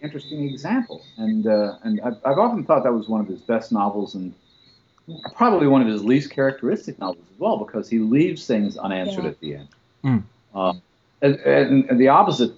[0.02, 1.04] interesting example.
[1.18, 4.34] And uh, and I've, I've, often thought that was one of his best novels and
[5.36, 9.30] probably one of his least characteristic novels as well because he leaves things unanswered yeah.
[9.30, 9.68] at the end.
[10.04, 10.24] Mm.
[10.56, 10.82] Um,
[11.22, 12.54] and, and, and, the opposite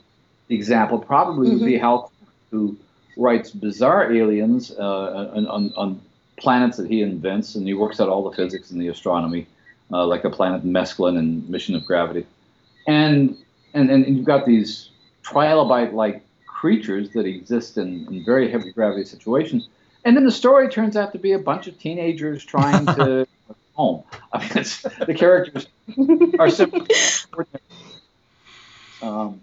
[0.50, 1.60] example probably mm-hmm.
[1.60, 1.82] would be mm-hmm.
[1.82, 2.12] Hal,
[2.52, 2.78] who
[3.18, 6.02] writes bizarre aliens uh, on, on,
[6.38, 9.46] planets that he invents, and he works out all the physics and the astronomy,
[9.92, 12.26] uh, like the planet Mesklin and Mission of Gravity.
[12.88, 13.38] And
[13.74, 14.90] and, and you've got these
[15.24, 16.24] trilobite like
[16.62, 19.68] creatures that exist in, in very heavy gravity situations.
[20.06, 23.28] And then the story turns out to be a bunch of teenagers trying to
[23.74, 24.04] home.
[24.32, 24.66] I mean,
[25.08, 25.68] the characters
[26.40, 26.88] are simply.
[29.04, 29.42] Um,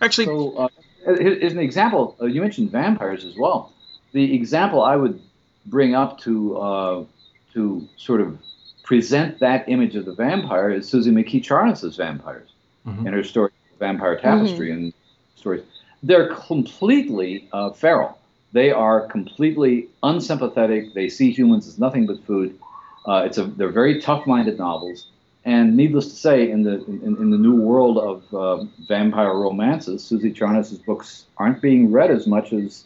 [0.00, 0.68] Actually, so, uh,
[1.06, 3.74] as an example, uh, you mentioned vampires as well.
[4.12, 5.20] The example I would
[5.66, 7.04] bring up to uh,
[7.52, 8.38] to sort of
[8.84, 12.48] present that image of the vampire is Suzy McKee Charnas's vampires
[12.86, 13.06] mm-hmm.
[13.06, 14.84] in her story Vampire Tapestry mm-hmm.
[14.84, 14.92] and
[15.36, 15.64] stories
[16.02, 18.18] they're completely uh, feral.
[18.52, 20.94] They are completely unsympathetic.
[20.94, 22.58] They see humans as nothing but food.
[23.06, 25.06] Uh, it's a, they're very tough-minded novels.
[25.44, 30.04] And needless to say, in the in, in the new world of uh, vampire romances,
[30.04, 32.84] Suzy Charnas's books aren't being read as much as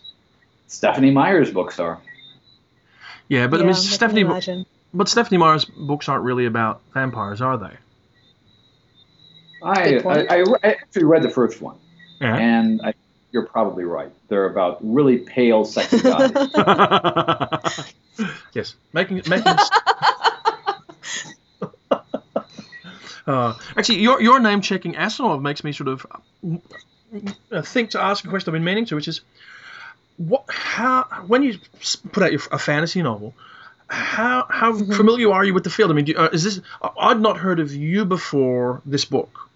[0.68, 1.98] Stephenie Meyer's books are.
[3.28, 7.56] Yeah, but yeah, I mean, Stephenie, but Stephenie Meyer's books aren't really about vampires, are
[7.56, 7.76] they?
[9.62, 11.78] I, I, I, I actually read the first one,
[12.20, 12.36] yeah.
[12.36, 12.94] and I
[13.32, 14.12] you're probably right.
[14.28, 16.30] They're about really pale, sexy guys.
[18.52, 19.54] yes, making making.
[23.26, 26.06] uh, actually, your your name checking Asimov makes me sort of
[27.50, 29.22] uh, think to ask a question I've been meaning to, which is,
[30.18, 31.58] what how when you
[32.12, 33.34] put out your, a fantasy novel,
[33.88, 34.92] how how mm-hmm.
[34.92, 35.90] familiar are you with the field?
[35.90, 36.60] I mean, do, uh, is this
[36.98, 39.48] I'd not heard of you before this book,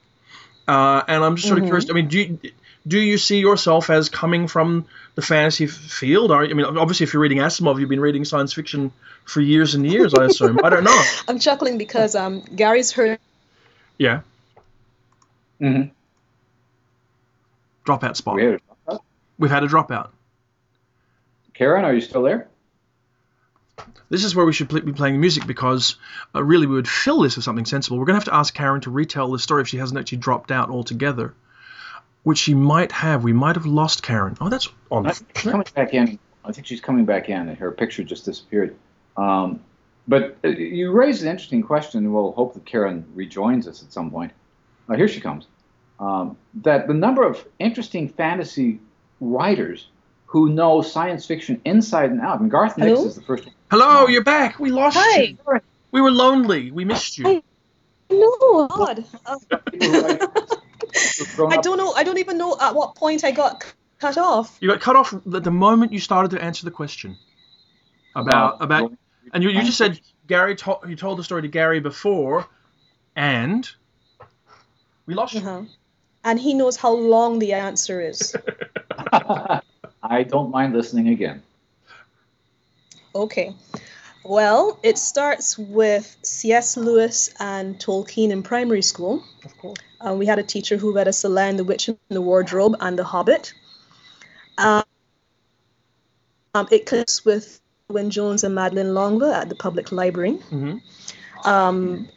[0.68, 1.64] uh, and I'm just sort mm-hmm.
[1.64, 1.90] of curious.
[1.90, 2.38] I mean, do you,
[2.86, 6.30] do you see yourself as coming from the fantasy field?
[6.30, 8.92] Are I mean, obviously, if you're reading Asimov, you've been reading science fiction
[9.24, 10.14] for years and years.
[10.14, 10.60] I assume.
[10.62, 11.02] I don't know.
[11.28, 13.18] I'm chuckling because um, Gary's heard.
[13.98, 14.20] Yeah.
[15.60, 15.90] Mm-hmm.
[17.84, 18.36] Dropout spot.
[18.36, 19.00] We had a dropout?
[19.38, 20.10] We've had a dropout.
[21.54, 22.48] Karen, are you still there?
[24.08, 25.96] This is where we should be playing music because
[26.34, 27.98] uh, really we would fill this with something sensible.
[27.98, 30.18] We're going to have to ask Karen to retell the story if she hasn't actually
[30.18, 31.34] dropped out altogether
[32.26, 33.22] which she might have.
[33.22, 34.36] We might have lost Karen.
[34.40, 35.08] Oh, that's on.
[35.08, 36.18] She's coming back in.
[36.44, 37.46] I think she's coming back in.
[37.54, 38.74] Her picture just disappeared.
[39.16, 39.60] Um,
[40.08, 42.12] but uh, you raised an interesting question.
[42.12, 44.32] We'll hope that Karen rejoins us at some point.
[44.88, 45.46] Uh, here she comes.
[46.00, 48.80] Um, that the number of interesting fantasy
[49.20, 49.86] writers
[50.26, 52.40] who know science fiction inside and out.
[52.40, 53.48] And Garth Nix is the first.
[53.70, 54.60] Hello, you're back.
[54.60, 55.22] We lost Hi.
[55.22, 55.38] you.
[55.90, 56.70] We were lonely.
[56.70, 57.42] We missed you.
[58.10, 59.04] No, God.
[59.26, 59.40] I
[61.60, 61.92] don't know.
[61.92, 63.64] I don't even know at what point I got
[63.98, 64.56] cut off.
[64.60, 67.16] You got cut off the, the moment you started to answer the question
[68.14, 68.92] about about,
[69.32, 72.46] and you, you just said Gary told you told the story to Gary before,
[73.16, 73.68] and
[75.06, 75.40] we lost you.
[75.40, 75.62] Uh-huh.
[76.22, 78.34] And he knows how long the answer is.
[79.12, 81.42] I don't mind listening again.
[83.16, 83.54] Okay.
[84.24, 86.76] Well, it starts with C.S.
[86.76, 89.22] Lewis and Tolkien in primary school.
[89.44, 89.78] Of course.
[90.00, 92.76] Um, we had a teacher who read us The Lion, the Witch, and the Wardrobe
[92.80, 93.54] and The Hobbit.
[94.58, 94.82] Um,
[96.54, 100.32] um, it connects with Wynne Jones and Madeleine L'Engle at the public library.
[100.32, 100.78] hmm
[101.44, 102.08] Um,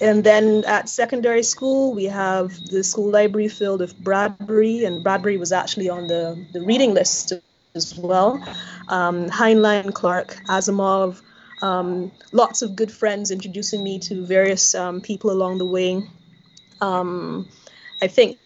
[0.00, 5.36] and then at secondary school, we have the school library filled with Bradbury, and Bradbury
[5.36, 7.34] was actually on the, the reading list
[7.74, 8.42] as well.
[8.88, 11.20] Um, Heinlein, Clarke, Asimov,
[11.62, 16.02] um, lots of good friends introducing me to various um, people along the way.
[16.80, 17.48] Um,
[18.02, 18.38] I think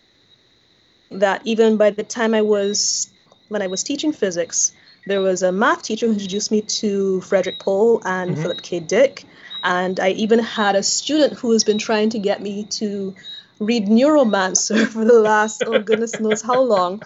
[1.10, 3.10] that even by the time I was,
[3.48, 4.72] when I was teaching physics,
[5.06, 8.42] there was a math teacher who introduced me to Frederik Pohl and Mhm.
[8.42, 8.80] Philip K.
[8.80, 9.24] Dick.
[9.62, 13.14] And I even had a student who has been trying to get me to
[13.60, 17.02] read Neuromancer for the last, oh goodness knows how long.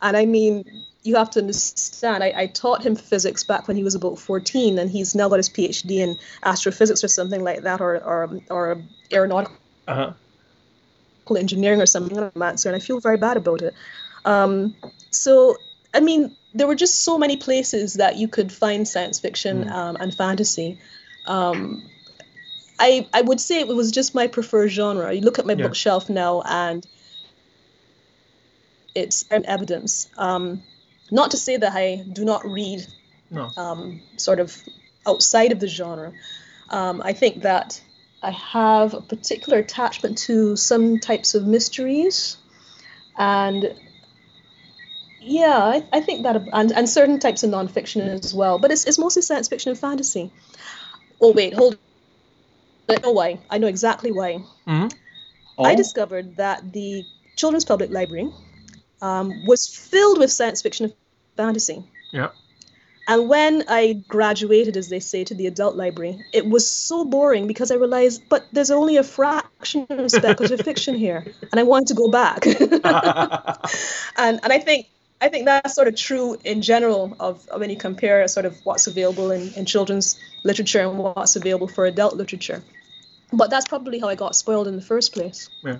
[0.00, 0.64] And I mean,
[1.04, 4.78] you have to understand, I, I taught him physics back when he was about 14,
[4.78, 8.82] and he's now got his PhD in astrophysics or something like that, or, or, or
[9.12, 9.56] aeronautical
[9.88, 10.12] Uh-huh.
[11.36, 12.64] engineering or something like that.
[12.66, 13.74] And I feel very bad about it.
[14.24, 14.76] Um,
[15.10, 15.56] so,
[15.92, 19.72] I mean, there were just so many places that you could find science fiction Mm.
[19.72, 20.78] um, and fantasy.
[21.26, 21.82] Um,
[22.78, 25.12] I I would say it was just my preferred genre.
[25.12, 25.66] You look at my Yeah.
[25.66, 26.86] bookshelf now, and
[28.94, 30.08] it's an evidence.
[30.16, 30.62] Um,
[31.12, 32.86] not to say that I do not read
[33.30, 33.50] No.
[33.56, 34.56] um, sort of
[35.06, 36.12] outside of the genre.
[36.70, 37.80] Um, I think that
[38.22, 42.38] I have a particular attachment to some types of mysteries,
[43.16, 43.74] and
[45.20, 48.58] yeah, I, I think that, and, and certain types of nonfiction as well.
[48.58, 50.30] But it's, it's mostly science fiction and fantasy.
[51.20, 51.78] Oh wait, hold.
[52.88, 53.38] I know why.
[53.50, 54.38] I know exactly why.
[54.66, 54.88] hmm
[55.58, 57.04] I Oh, discovered that the
[57.36, 58.30] Children's Public Library
[59.00, 60.94] um, was filled with science fiction and
[61.36, 61.84] fantasy.
[62.10, 62.30] Yeah.
[63.08, 67.48] And when I graduated, as they say, to the adult library, it was so boring
[67.48, 71.88] because I realized, but there's only a fraction of speculative fiction here, and I wanted
[71.88, 72.46] to go back.
[72.46, 74.86] and and I think
[75.20, 78.56] I think that's sort of true in general of, of when you compare sort of
[78.64, 82.62] what's available in, in children's literature and what's available for adult literature.
[83.32, 85.48] But that's probably how I got spoiled in the first place.
[85.62, 85.78] Yeah.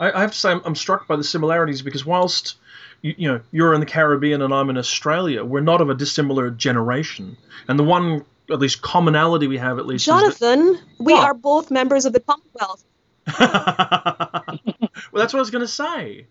[0.00, 2.56] I, I have to say, I'm, I'm struck by the similarities because whilst
[3.04, 5.94] you, you know you're in the Caribbean and I'm in Australia, we're not of a
[5.94, 7.36] dissimilar generation,
[7.68, 11.24] and the one at least commonality we have at least Jonathan, we What?
[11.24, 12.84] are both members of the Commonwealth.
[13.38, 16.26] well, that's what I was going to say.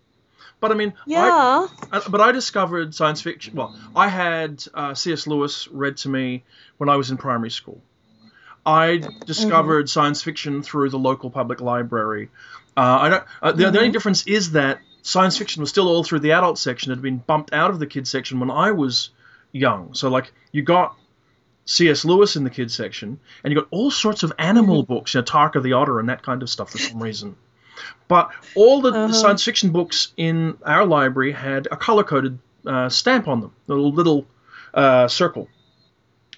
[0.60, 1.66] But I mean, Yeah.
[1.92, 3.54] Uh, but I discovered science fiction.
[3.54, 5.26] Well, I had uh, C.S.
[5.26, 6.44] Lewis read to me
[6.78, 7.80] when I was in primary school.
[8.64, 12.30] I discovered science fiction through the local public library.
[12.76, 13.24] Uh, I don't.
[13.42, 16.58] Uh, the, the only difference is that science fiction was still all through the adult
[16.58, 16.90] section.
[16.90, 19.10] It had been bumped out of the kids section when I was
[19.52, 19.94] young.
[19.94, 20.96] So like you got
[21.66, 22.04] C.S.
[22.04, 25.24] Lewis in the kids section, and you got all sorts of animal books, you know,
[25.24, 27.36] Tarka the Otter and that kind of stuff for some reason.
[28.08, 29.06] But all the, Uh-huh.
[29.08, 33.52] the science fiction books in our library had a color coded uh, stamp on them,
[33.68, 34.26] a little, little
[34.74, 35.48] uh, circle.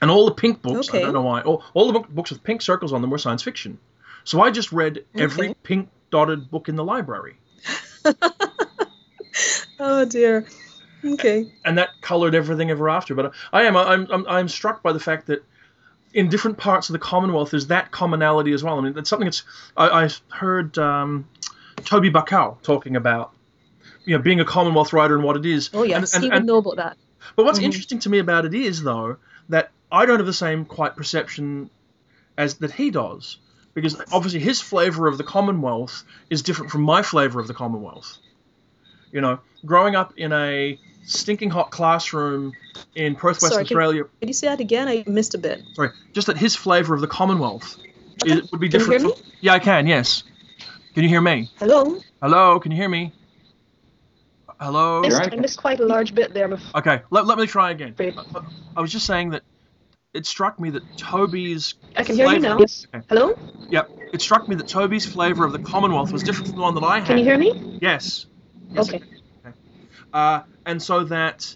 [0.01, 2.43] And all the pink books, I don't know why, all, all the book, books with
[2.45, 3.79] pink circles on them were science fiction.
[4.25, 5.55] So I just read every Okay.
[5.63, 7.37] pink dotted book in the library.
[9.79, 10.47] Oh dear.
[11.05, 11.53] Okay.
[11.65, 13.15] and that colored everything ever after.
[13.15, 15.45] But I am I'm, I'm I'm struck by the fact that
[16.15, 18.79] in different parts of the Commonwealth there's that commonality as well.
[18.79, 19.43] I mean, it's something that's
[19.77, 21.29] I, I heard um,
[21.85, 23.33] Toby Buckell talking about.
[24.05, 25.69] You know, being a Commonwealth writer and what it is.
[25.75, 26.97] Oh yes, And- and- he would know about that.
[27.35, 27.65] but what's Mhm.
[27.65, 29.17] interesting to me about it is, though,
[29.49, 31.69] that I don't have the same quite perception
[32.39, 33.39] as that he does,
[33.75, 38.19] because obviously his flavour of the Commonwealth is different from my flavour of the Commonwealth.
[39.17, 42.53] You know, growing up in a stinking hot classroom
[42.95, 44.05] in Perth, Western Sorry, can- Australia.
[44.21, 44.89] Could you say that again?
[44.89, 45.63] I missed a bit.
[45.73, 47.79] Sorry, just that his flavour of the Commonwealth
[48.27, 49.01] is, would be Can you different.
[49.05, 49.87] hear from, yeah, I can.
[49.87, 50.23] Yes.
[50.93, 51.51] Can you hear me?
[51.59, 51.99] Hello.
[52.21, 52.61] Hello.
[52.61, 53.15] Can you hear me?
[54.61, 54.97] Hello.
[54.97, 55.33] You're Missed, right.
[55.33, 56.49] I missed quite a large bit there.
[56.49, 56.79] Before.
[56.81, 57.95] Okay, let, let me try again.
[57.97, 58.19] Great.
[58.77, 59.45] I was just saying that
[60.13, 62.59] it struck me that Toby's I can hear you now.
[62.59, 62.87] Yes.
[62.95, 63.03] Okay.
[63.09, 63.35] Hello.
[63.71, 66.75] Yep, it struck me that Toby's flavour of the Commonwealth was different from the one
[66.75, 67.07] that I had.
[67.07, 67.79] Can you hear me?
[67.81, 68.27] Yes.
[68.73, 68.93] Yes.
[68.93, 69.01] Okay.
[70.13, 71.55] Uh, and so that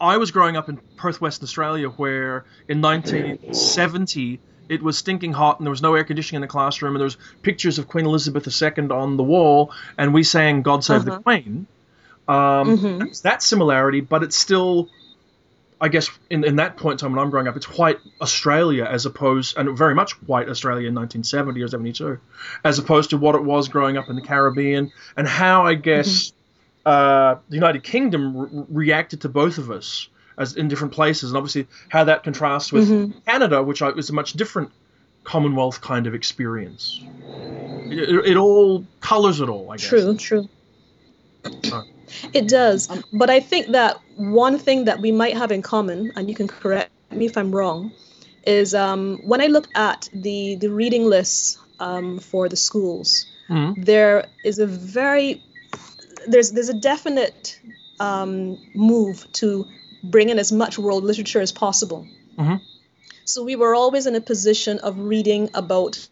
[0.00, 5.58] I was growing up in Perth, Western Australia, where in 1970 it was stinking hot
[5.58, 8.06] and there was no air conditioning in the classroom and there was pictures of Queen
[8.06, 11.20] Elizabeth II on the wall and we sang "God Save the Uh-huh.
[11.22, 11.66] Queen."
[12.28, 12.98] Um, Mhm.
[12.98, 14.88] there's that similarity, but it's still,
[15.82, 18.84] I guess, in, in that point in time when I'm growing up, it's white Australia
[18.84, 22.20] as opposed, and very much white Australia in 1970 or 72,
[22.64, 26.32] as opposed to what it was growing up in the Caribbean, and how I guess
[26.86, 30.08] uh, the United Kingdom re- reacted to both of us
[30.38, 33.18] as in different places, and obviously how that contrasts with mm-hmm.
[33.26, 34.70] Canada, which is a much different
[35.24, 37.00] Commonwealth kind of experience.
[37.86, 39.88] It, it, all colors it all, I guess.
[39.88, 40.48] True, true.
[42.32, 46.12] It does, um, but I think that one thing that we might have in common,
[46.16, 47.92] and you can correct me if I'm wrong,
[48.46, 53.82] is um, when I look at the the reading lists um, for the schools, mm-hmm.
[53.82, 55.42] there is a very
[56.26, 57.60] there's there's a definite
[58.00, 59.66] um, move to
[60.02, 62.06] bring in as much world literature as possible.
[62.38, 62.56] Mm-hmm.
[63.24, 66.08] So we were always in a position of reading about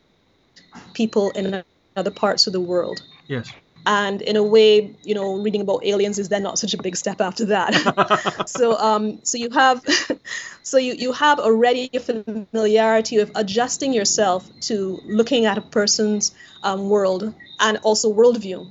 [0.94, 1.64] people in
[1.96, 3.02] other parts of the world.
[3.26, 3.50] Yes.
[3.86, 6.96] And in a way, you know, reading about aliens is then not such a big
[6.96, 8.42] step after that.
[8.48, 9.82] so, um, so you have,
[10.62, 16.34] so you you have already a familiarity of adjusting yourself to looking at a person's
[16.62, 18.66] um, world and also worldview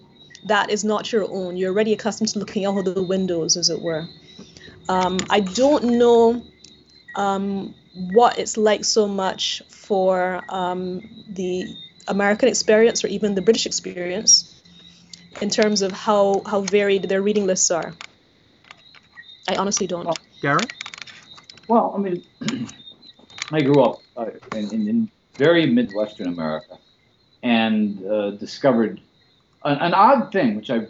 [0.45, 1.57] that is not your own.
[1.57, 4.07] You're already accustomed to looking out of the windows, as it were.
[4.87, 6.43] Um, I don't know
[7.15, 11.75] um, what it's like so much for um, the
[12.07, 14.48] American experience or even the British experience
[15.41, 17.93] in terms of how, how varied their reading lists are.
[19.47, 20.05] I honestly don't.
[20.05, 20.65] Well, Gary?
[21.67, 22.23] Well, I mean,
[23.51, 26.77] I grew up uh, in, in, in, very Midwestern America
[27.43, 28.99] and uh, discovered
[29.63, 30.89] an, an, odd thing, which I've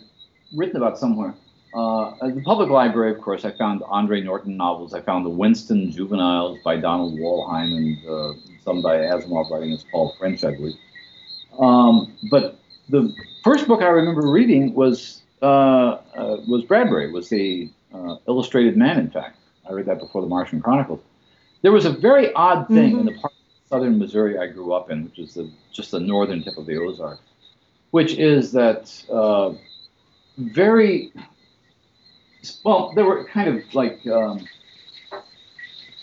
[0.55, 1.35] written about somewhere.
[1.71, 4.95] Uh, at the public library, of course, I found Andre Norton novels.
[4.95, 8.33] I found the Winston Juveniles by Donald Wollheim and uh,
[8.65, 10.79] some by Asimov writing as Paul French, I believe.
[11.59, 12.58] Um, but
[12.89, 13.13] the
[13.43, 18.99] first book I remember reading was uh, uh was Bradbury, was the uh, Illustrated Man.
[18.99, 19.37] In fact,
[19.67, 21.01] I read that before the Martian Chronicles.
[21.61, 22.99] There was a very odd thing mm-hmm.
[22.99, 25.99] in the part of southern Missouri I grew up in, which is the, just the
[25.99, 27.21] northern tip of the Ozarks,
[27.91, 29.53] which is that uh,
[30.37, 31.11] very
[32.63, 34.47] well, there were kind of like um,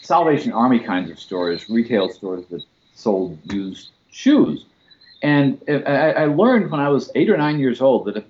[0.03, 2.63] Salvation Army kinds of stores, retail stores that
[2.95, 4.67] sold used shoes.
[5.23, 8.25] And I, I learned when I was eight or nine years old that if,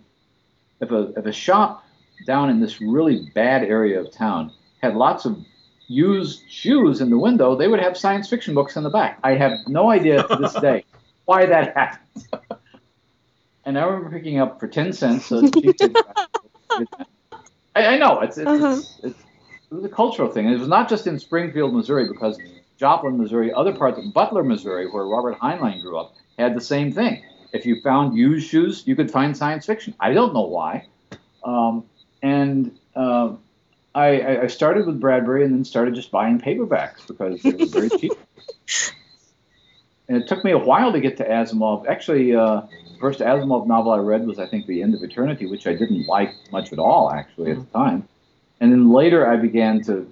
[0.80, 1.84] if, a, if a shop
[2.26, 5.38] down in this really bad area of town had lots of
[5.88, 9.18] used shoes in the window, they would have science fiction books in the back.
[9.22, 10.84] I have no idea to this day
[11.24, 12.24] why that happened.
[13.64, 15.32] And I remember picking up for 10 cents
[17.74, 18.76] I know it's it's, uh-huh.
[18.78, 19.20] it's, it's,
[19.70, 20.48] it was a cultural thing.
[20.48, 22.38] It was not just in Springfield, Missouri, because
[22.78, 26.92] Joplin, Missouri, other parts of Butler, Missouri, where Robert Heinlein grew up, had the same
[26.92, 27.22] thing.
[27.52, 29.94] If you found used shoes, you could find science fiction.
[29.98, 30.86] I don't know why.
[31.44, 31.84] Um,
[32.22, 33.34] and uh,
[33.94, 37.90] I, I, started with Bradbury and then started just buying paperbacks because they were very
[37.90, 38.12] cheap.
[40.08, 41.88] And it took me a while to get to Asimov.
[41.88, 45.46] Actually, uh, the first Asimov novel I read was, I think, The End of Eternity,
[45.46, 47.78] which I didn't like much at all, actually, at the mm-hmm.
[47.78, 48.08] time.
[48.60, 50.10] And then later I began to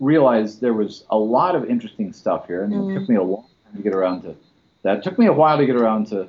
[0.00, 2.90] realize there was a lot of interesting stuff here, and mm.
[2.90, 4.34] it took me a long time to get around to
[4.84, 4.98] that.
[4.98, 6.28] It took me a while to get around to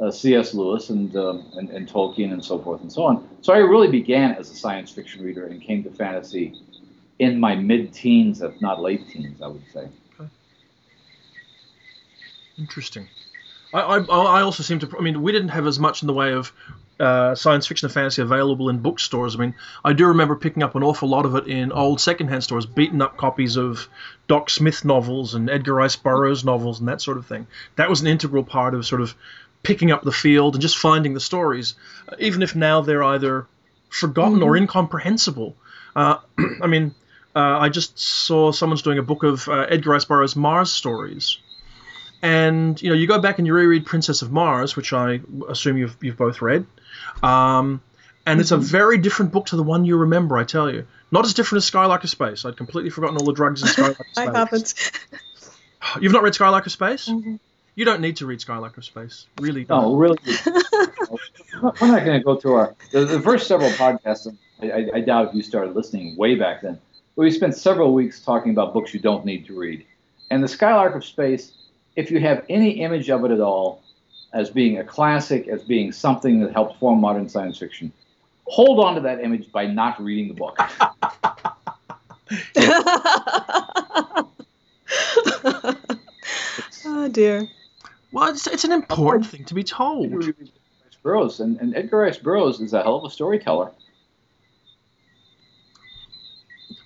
[0.00, 0.52] uh, C.S.
[0.52, 3.28] Lewis and, um, and, and Tolkien and so forth and so on.
[3.40, 6.60] So I really began as a science fiction reader and came to fantasy
[7.18, 9.88] in my mid-teens, if not late teens, I would say.
[10.18, 10.28] Okay.
[12.58, 13.06] Interesting.
[13.72, 14.96] I, I, I also seem to.
[14.98, 16.52] I mean, we didn't have as much in the way of
[17.02, 19.34] uh, science fiction and fantasy available in bookstores.
[19.34, 22.44] I mean, I do remember picking up an awful lot of it in old secondhand
[22.44, 23.88] stores, beaten up copies of
[24.28, 27.48] Doc Smith novels and Edgar Rice Burroughs novels and that sort of thing.
[27.74, 29.16] That was an integral part of sort of
[29.64, 31.74] picking up the field and just finding the stories,
[32.08, 33.46] uh, even if now they're either
[33.88, 34.44] forgotten mm-hmm.
[34.44, 35.56] or incomprehensible.
[35.96, 36.18] Uh,
[36.62, 36.94] I mean,
[37.34, 41.38] uh, I just saw someone's doing a book of uh, Edgar Rice Burroughs' Mars stories
[42.22, 45.76] and you know, you go back and you reread Princess of Mars, which I assume
[45.76, 46.64] you've you've both read,
[47.22, 47.82] um,
[48.24, 48.40] and mm-hmm.
[48.40, 48.64] it's a mm-hmm.
[48.64, 50.38] very different book to the one you remember.
[50.38, 52.44] I tell you, not as different as Skylark of Space.
[52.44, 54.28] I'd completely forgotten all the drugs in Skylark of Space.
[54.28, 54.92] I haven't.
[56.00, 57.08] You've not read Skylark of Space?
[57.08, 57.36] Mm-hmm.
[57.74, 59.26] You don't need to read Skylark of Space.
[59.40, 59.64] Really?
[59.64, 59.82] Don't.
[59.82, 60.18] No, really.
[61.62, 64.32] We're not going to go through our the, the first several podcasts.
[64.60, 66.78] I, I, doubt if you started listening way back then.
[67.16, 69.84] But we spent several weeks talking about books you don't need to read,
[70.30, 71.52] and the Skylark of Space
[71.96, 73.82] if you have any image of it at all
[74.32, 77.92] as being a classic, as being something that helped form modern science fiction,
[78.46, 80.58] hold on to that image by not reading the book.
[86.86, 87.48] oh dear.
[88.12, 90.32] Well, it's, it's an important thing to be told.
[91.02, 93.72] Burroughs and, and Edgar Rice Burroughs is a hell of a storyteller.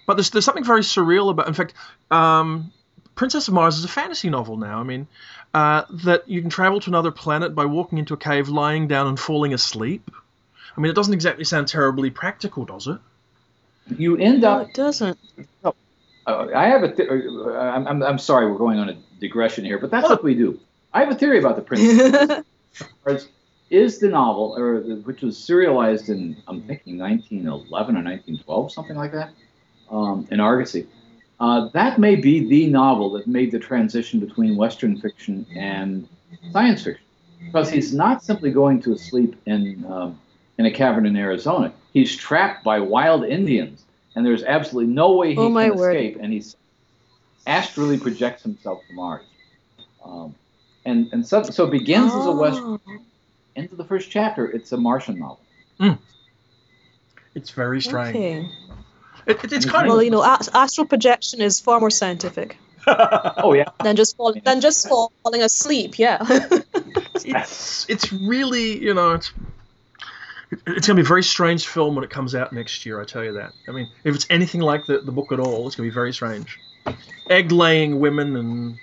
[0.06, 1.48] But there's there's something very surreal about.
[1.48, 1.74] In fact,
[2.10, 2.72] um,
[3.16, 4.78] Princess of Mars is a fantasy novel now.
[4.78, 5.08] I mean,
[5.54, 9.08] uh, that you can travel to another planet by walking into a cave, lying down,
[9.08, 10.10] and falling asleep.
[10.76, 12.98] I mean, it doesn't exactly sound terribly practical, does it?
[13.96, 14.68] You end no, up.
[14.68, 15.18] it doesn't.
[15.64, 15.72] Uh,
[16.54, 16.94] I have a.
[16.94, 20.22] Th- uh, I'm, I'm, I'm sorry, we're going on a digression here, but that's what
[20.22, 20.60] we do.
[20.92, 23.26] I have a theory about the Prince.
[23.70, 28.96] is the novel, or the, which was serialized in, I'm thinking 1911 or 1912, something
[28.96, 29.30] like that,
[29.90, 30.86] um, in Argosy.
[31.38, 36.08] Uh, that may be the novel that made the transition between Western fiction and
[36.52, 37.04] science fiction,
[37.46, 40.18] because he's not simply going to sleep in um,
[40.58, 41.72] in a cavern in Arizona.
[41.92, 43.84] He's trapped by wild Indians,
[44.14, 45.96] and there's absolutely no way he Oh, my can word.
[45.96, 46.18] escape.
[46.20, 46.56] And he's
[47.46, 49.24] astrally projects himself to Mars.
[50.02, 50.34] Um,
[50.86, 52.80] and and so, so it begins as a Western.
[52.88, 52.98] Oh,
[53.56, 55.40] Into the first chapter, it's a Martian novel.
[57.34, 58.16] It's very strange.
[58.16, 58.48] Okay.
[59.26, 59.74] It, it, it's mm-hmm.
[59.74, 60.04] kind Well, of.
[60.04, 62.56] you know, ast- astral projection is far more scientific
[62.86, 65.98] Oh yeah, than just fall- than just falling asleep.
[65.98, 66.18] Yeah.
[67.14, 69.32] it's it's really you know it's
[70.66, 73.00] it's gonna be a very strange film when it comes out next year.
[73.00, 73.52] I tell you that.
[73.68, 76.12] I mean, if it's anything like the, the book at all, it's gonna be very
[76.12, 76.58] strange.
[77.28, 78.78] Egg laying women and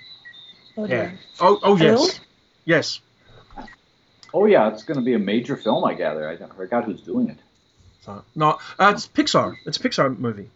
[0.76, 0.88] Oh, yeah.
[0.88, 1.18] dear.
[1.40, 2.02] Oh oh Hello?
[2.04, 2.20] yes,
[2.64, 3.00] yes.
[4.34, 6.28] oh yeah, it's going to be a major film, I gather.
[6.28, 7.38] I forgot who's doing it.
[8.04, 9.56] So, no, uh, it's Pixar.
[9.64, 10.50] It's a Pixar movie.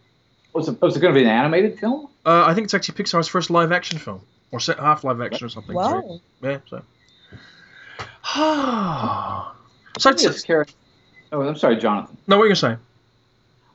[0.53, 2.07] Was it, was it going to be an animated film?
[2.25, 4.21] Uh, I think it's actually Pixar's first live action film,
[4.51, 5.75] or se- half live action or something.
[5.75, 6.19] Wow.
[6.43, 6.59] Yeah.
[6.67, 6.83] So.
[9.99, 10.65] so it's, Curious, Karen.
[11.31, 12.17] Oh, I'm sorry, Jonathan.
[12.27, 12.81] no, what are you gonna say?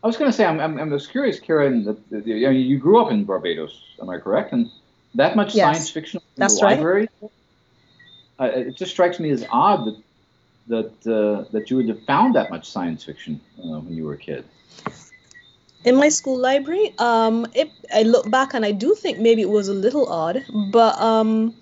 [0.03, 2.51] I was going to say, I'm, I'm, I'm just curious, Karen, that, that you, know,
[2.51, 4.53] you grew up in Barbados, am I correct?
[4.53, 4.71] And
[5.15, 5.65] that much Yes.
[5.65, 6.77] science fiction in That's the right.
[6.77, 7.09] library?
[8.39, 9.97] Uh, it just strikes me as odd that
[10.67, 14.15] that uh, that you would have found that much science fiction uh, when you were
[14.15, 14.45] a kid.
[15.85, 19.51] In my school library, um, it, I look back and I do think maybe it
[19.51, 20.43] was a little odd,
[20.73, 21.55] but um,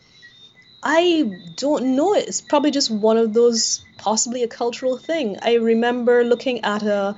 [0.83, 2.15] I don't know.
[2.15, 5.39] It's probably just one of those, possibly a cultural thing.
[5.43, 7.17] I remember looking at a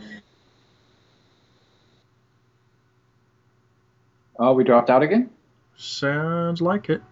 [4.36, 5.30] Oh, we dropped out again.
[5.76, 7.02] Sounds like it.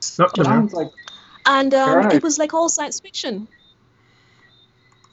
[0.00, 0.90] Sounds like
[1.46, 2.12] and um, Alright.
[2.12, 3.48] it was like all science fiction.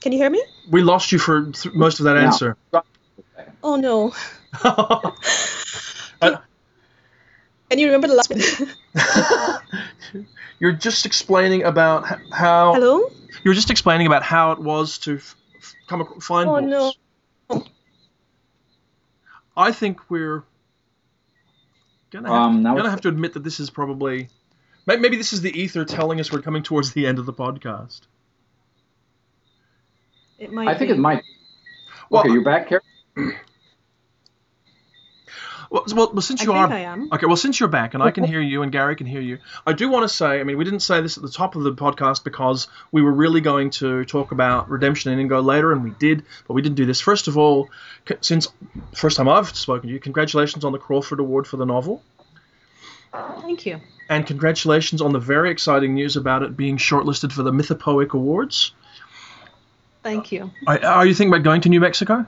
[0.06, 0.40] Can you hear me?
[0.70, 2.26] We lost you for th- most of that Yeah.
[2.26, 2.56] answer.
[3.60, 4.14] Oh no.
[6.22, 6.36] Uh,
[7.68, 10.24] Can you remember the last bit?
[10.60, 13.00] You're just explaining about how Hello?
[13.00, 16.60] you were just explaining about how it was to f- f- come ac- find Oh,
[16.60, 16.96] books.
[17.50, 17.64] no.
[19.56, 20.44] I think we're
[22.12, 24.28] gonna have, Um, now gonna have to admit that this is probably
[24.86, 28.02] maybe this is the ether telling us we're coming towards the end of the podcast.
[30.38, 30.94] It might I think be.
[30.94, 31.22] it might.
[32.10, 32.82] Well, okay, you're back, Karen.
[35.68, 37.08] Well, well, well, since I you think are I am.
[37.12, 39.38] okay, well, since you're back and I can hear you and Gary can hear you,
[39.66, 40.38] I do want to say.
[40.38, 43.10] I mean, we didn't say this at the top of the podcast because we were
[43.10, 46.76] really going to talk about Redemption in Indigo later, and we did, but we didn't
[46.76, 47.00] do this.
[47.00, 47.68] First of all,
[48.20, 48.46] since
[48.94, 52.00] first time I've spoken to you, congratulations on the Crawford Award for the novel,
[53.40, 53.80] Thank you.
[54.08, 58.70] and congratulations on the very exciting news about it being shortlisted for the Mythopoeic Awards.
[60.06, 60.52] Thank you.
[60.68, 62.24] Are, are you thinking about going to New Mexico?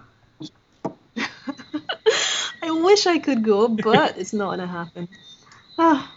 [1.17, 5.07] I wish I could go, but it's not gonna happen.
[5.79, 6.13] Ah,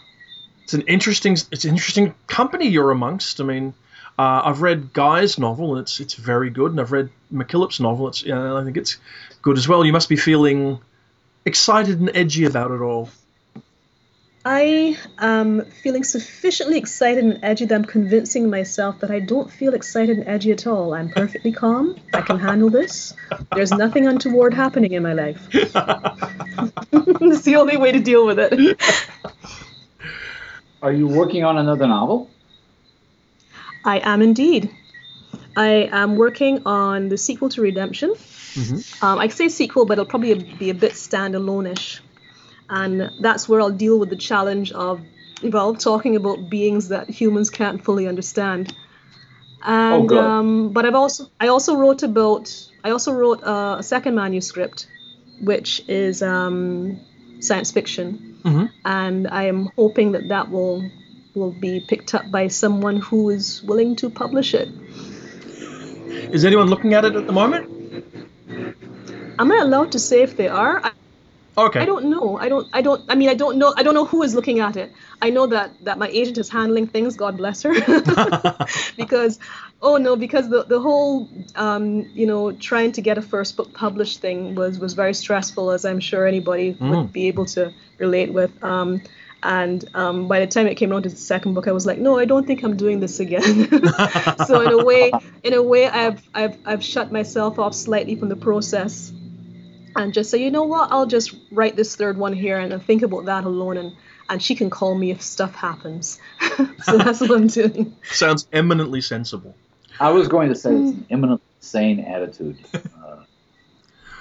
[0.64, 3.40] it's an interesting it's an interesting company you're amongst.
[3.40, 3.74] I mean,
[4.18, 8.08] uh, I've read Guy's novel and it's it's very good, and I've read McKillip's novel.
[8.08, 8.96] It's you know, I think it's
[9.40, 9.86] good as well.
[9.86, 10.80] You must be feeling
[11.44, 13.08] excited and edgy about it all.
[14.44, 19.72] I am feeling sufficiently excited and edgy that I'm convincing myself that I don't feel
[19.72, 20.94] excited and edgy at all.
[20.94, 21.94] I'm perfectly calm.
[22.12, 23.14] I can handle this.
[23.54, 25.46] There's nothing untoward happening in my life.
[25.52, 28.80] it's the only way to deal with it.
[30.82, 32.28] Are you working on another novel?
[33.84, 34.70] I am indeed.
[35.56, 38.10] I am working on the sequel to Redemption.
[38.10, 39.02] Mhm.
[39.02, 42.00] Um, I say sequel, but it'll probably be a bit standalone-ish,
[42.72, 45.02] and that's where I'll deal with the challenge of,
[45.42, 48.74] well, talking about beings that humans can't fully understand.
[49.62, 50.18] And good.
[50.18, 52.50] um, but I've also I also wrote about
[52.82, 54.88] I also wrote uh, a second manuscript,
[55.40, 56.98] which is um,
[57.40, 58.70] science fiction, Mhm.
[58.84, 60.90] and I am hoping that that will
[61.34, 64.68] will be picked up by someone who is willing to publish it.
[66.32, 67.68] Is anyone looking at it at the moment?
[69.38, 70.92] Am I allowed to say if they are?
[71.56, 71.80] Okay.
[71.80, 72.38] I don't know.
[72.38, 72.66] I don't.
[72.72, 73.04] I don't.
[73.10, 73.74] I mean, I don't know.
[73.76, 74.90] I don't know who is looking at it.
[75.20, 77.14] I know that that my agent is handling things.
[77.16, 77.74] God bless her.
[78.96, 79.38] because,
[79.82, 83.74] oh no, because the the whole, um, you know, trying to get a first book
[83.74, 86.90] published thing was was very stressful, as I'm sure anybody Mm.
[86.90, 88.50] would be able to relate with.
[88.64, 89.02] Um,
[89.42, 91.98] and um, by the time it came around to the second book, I was like,
[91.98, 93.68] no, I don't think I'm doing this again.
[94.46, 98.28] so in a way, in a way, I've I've I've shut myself off slightly from
[98.30, 99.12] the process
[99.96, 102.80] and just say, you know what, I'll just write this third one here and then
[102.80, 103.96] think about that alone and
[104.28, 106.18] and she can call me if stuff happens.
[106.84, 107.94] so that's what I'm doing.
[108.02, 109.54] Sounds eminently sensible.
[110.00, 112.58] I was going to say it's an eminently sane attitude.
[112.74, 113.24] Uh,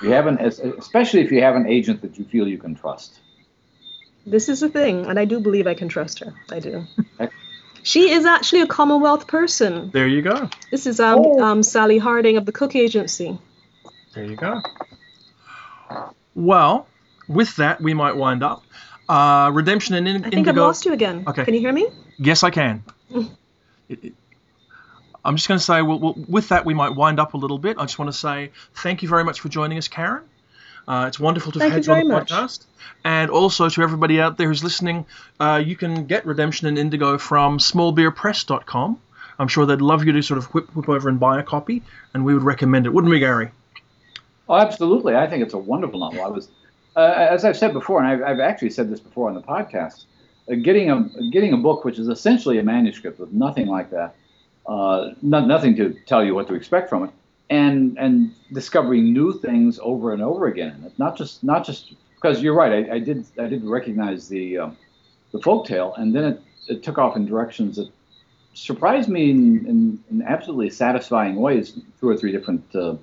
[0.02, 3.20] you haven't, especially if you have an agent that you feel you can trust.
[4.26, 6.34] This is the thing, and I do believe I can trust her.
[6.52, 6.88] I do.
[7.84, 9.90] She is actually a Commonwealth person.
[9.92, 10.50] There you go.
[10.70, 11.42] This is um, oh.
[11.42, 13.40] um, Sally Harding of the Cooke Agency.
[14.14, 14.62] There you go.
[16.36, 16.88] Well,
[17.28, 18.64] with that, we might wind up.
[19.10, 20.52] Uh, Redemption and in- I think Indigo.
[20.62, 21.24] I've lost you again.
[21.28, 21.46] Okay.
[21.46, 21.88] Can you hear me?
[22.18, 22.84] Yes, I can.
[23.10, 23.28] it,
[23.90, 24.14] it,
[25.24, 27.60] I'm just going to say, well, well, with that, we might wind up a little
[27.60, 27.78] bit.
[27.78, 30.24] I just want to say thank you very much for joining us, Karen.
[30.88, 32.32] Uh, it's wonderful to have had you on the much.
[32.32, 32.66] podcast.
[33.04, 35.06] And also to everybody out there who's listening,
[35.40, 39.00] uh, you can get Redemption in Indigo from smallbeerpress.com.
[39.38, 41.84] I'm sure they'd love you to sort of whip, whip over and buy a copy,
[42.14, 43.52] and we would recommend it, wouldn't we, Gary?
[44.52, 45.16] Oh, absolutely.
[45.16, 46.26] I think it's a wonderful novel.
[46.26, 46.50] I was,
[46.98, 50.04] uh, as I've said before, and I've, I've, actually said this before on the podcast,
[50.52, 54.14] uh, getting a getting a book which is essentially a manuscript with nothing like that,
[54.68, 57.12] uh, not, nothing to tell you what to expect from it,
[57.50, 60.92] and and discovering new things over and over again.
[60.98, 62.90] Not just not just because you're right.
[62.90, 64.78] I, I did I did recognize the um,
[65.32, 67.90] the folktale, and then it, it took off in directions that
[68.54, 71.80] surprised me in, in, in absolutely satisfying ways.
[72.02, 72.96] Two or three different uh,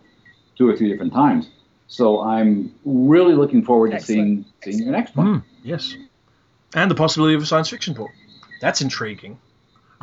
[0.58, 1.48] two or three different times.
[1.86, 4.44] So I'm really looking forward Excellent.
[4.44, 5.26] to seeing seeing your next one.
[5.26, 5.96] Mm, yes,
[6.74, 8.10] and the possibility of a science fiction book.
[8.60, 9.38] That's intriguing.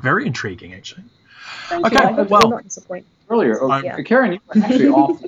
[0.01, 1.03] Very intriguing, actually.
[1.67, 2.23] Thank okay, you.
[2.23, 3.05] well, not disappoint.
[3.29, 4.01] earlier, oh, yeah.
[4.01, 5.23] Karen, you were actually off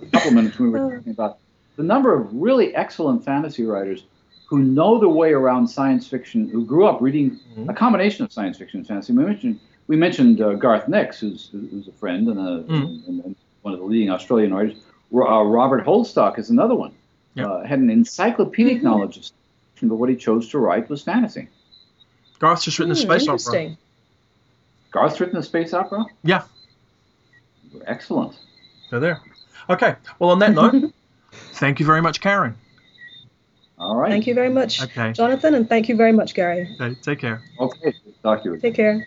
[0.00, 1.38] a couple minutes when we were talking about
[1.76, 4.04] the number of really excellent fantasy writers
[4.46, 7.70] who know the way around science fiction, who grew up reading mm-hmm.
[7.70, 9.12] a combination of science fiction and fantasy.
[9.12, 12.74] We mentioned we mentioned uh, Garth Nix, who's who's a friend and, a, mm-hmm.
[12.74, 14.76] and, and, one of the leading Australian writers.
[15.12, 16.94] Uh, Robert Holdstock is another one.
[17.34, 17.46] Yep.
[17.46, 18.86] Uh, had an encyclopedic mm-hmm.
[18.86, 19.30] knowledge of
[19.72, 21.48] fiction, but what he chose to write was fantasy.
[22.38, 23.76] Garth's just written a hmm, space opera.
[24.90, 26.04] Garth's written a space opera?
[26.24, 26.42] Yeah.
[27.86, 28.36] Excellent.
[28.88, 29.20] So there.
[29.68, 29.94] Okay.
[30.18, 30.92] Well, on that note,
[31.32, 32.56] thank you very much, Karen.
[33.78, 34.10] All right.
[34.10, 35.12] Thank you very much, okay.
[35.12, 36.76] Jonathan, and thank you very much, Gary.
[36.78, 36.94] Okay.
[37.00, 37.42] Take care.
[37.58, 37.94] Okay.
[38.22, 38.58] Talk to you.
[38.58, 39.06] Take care.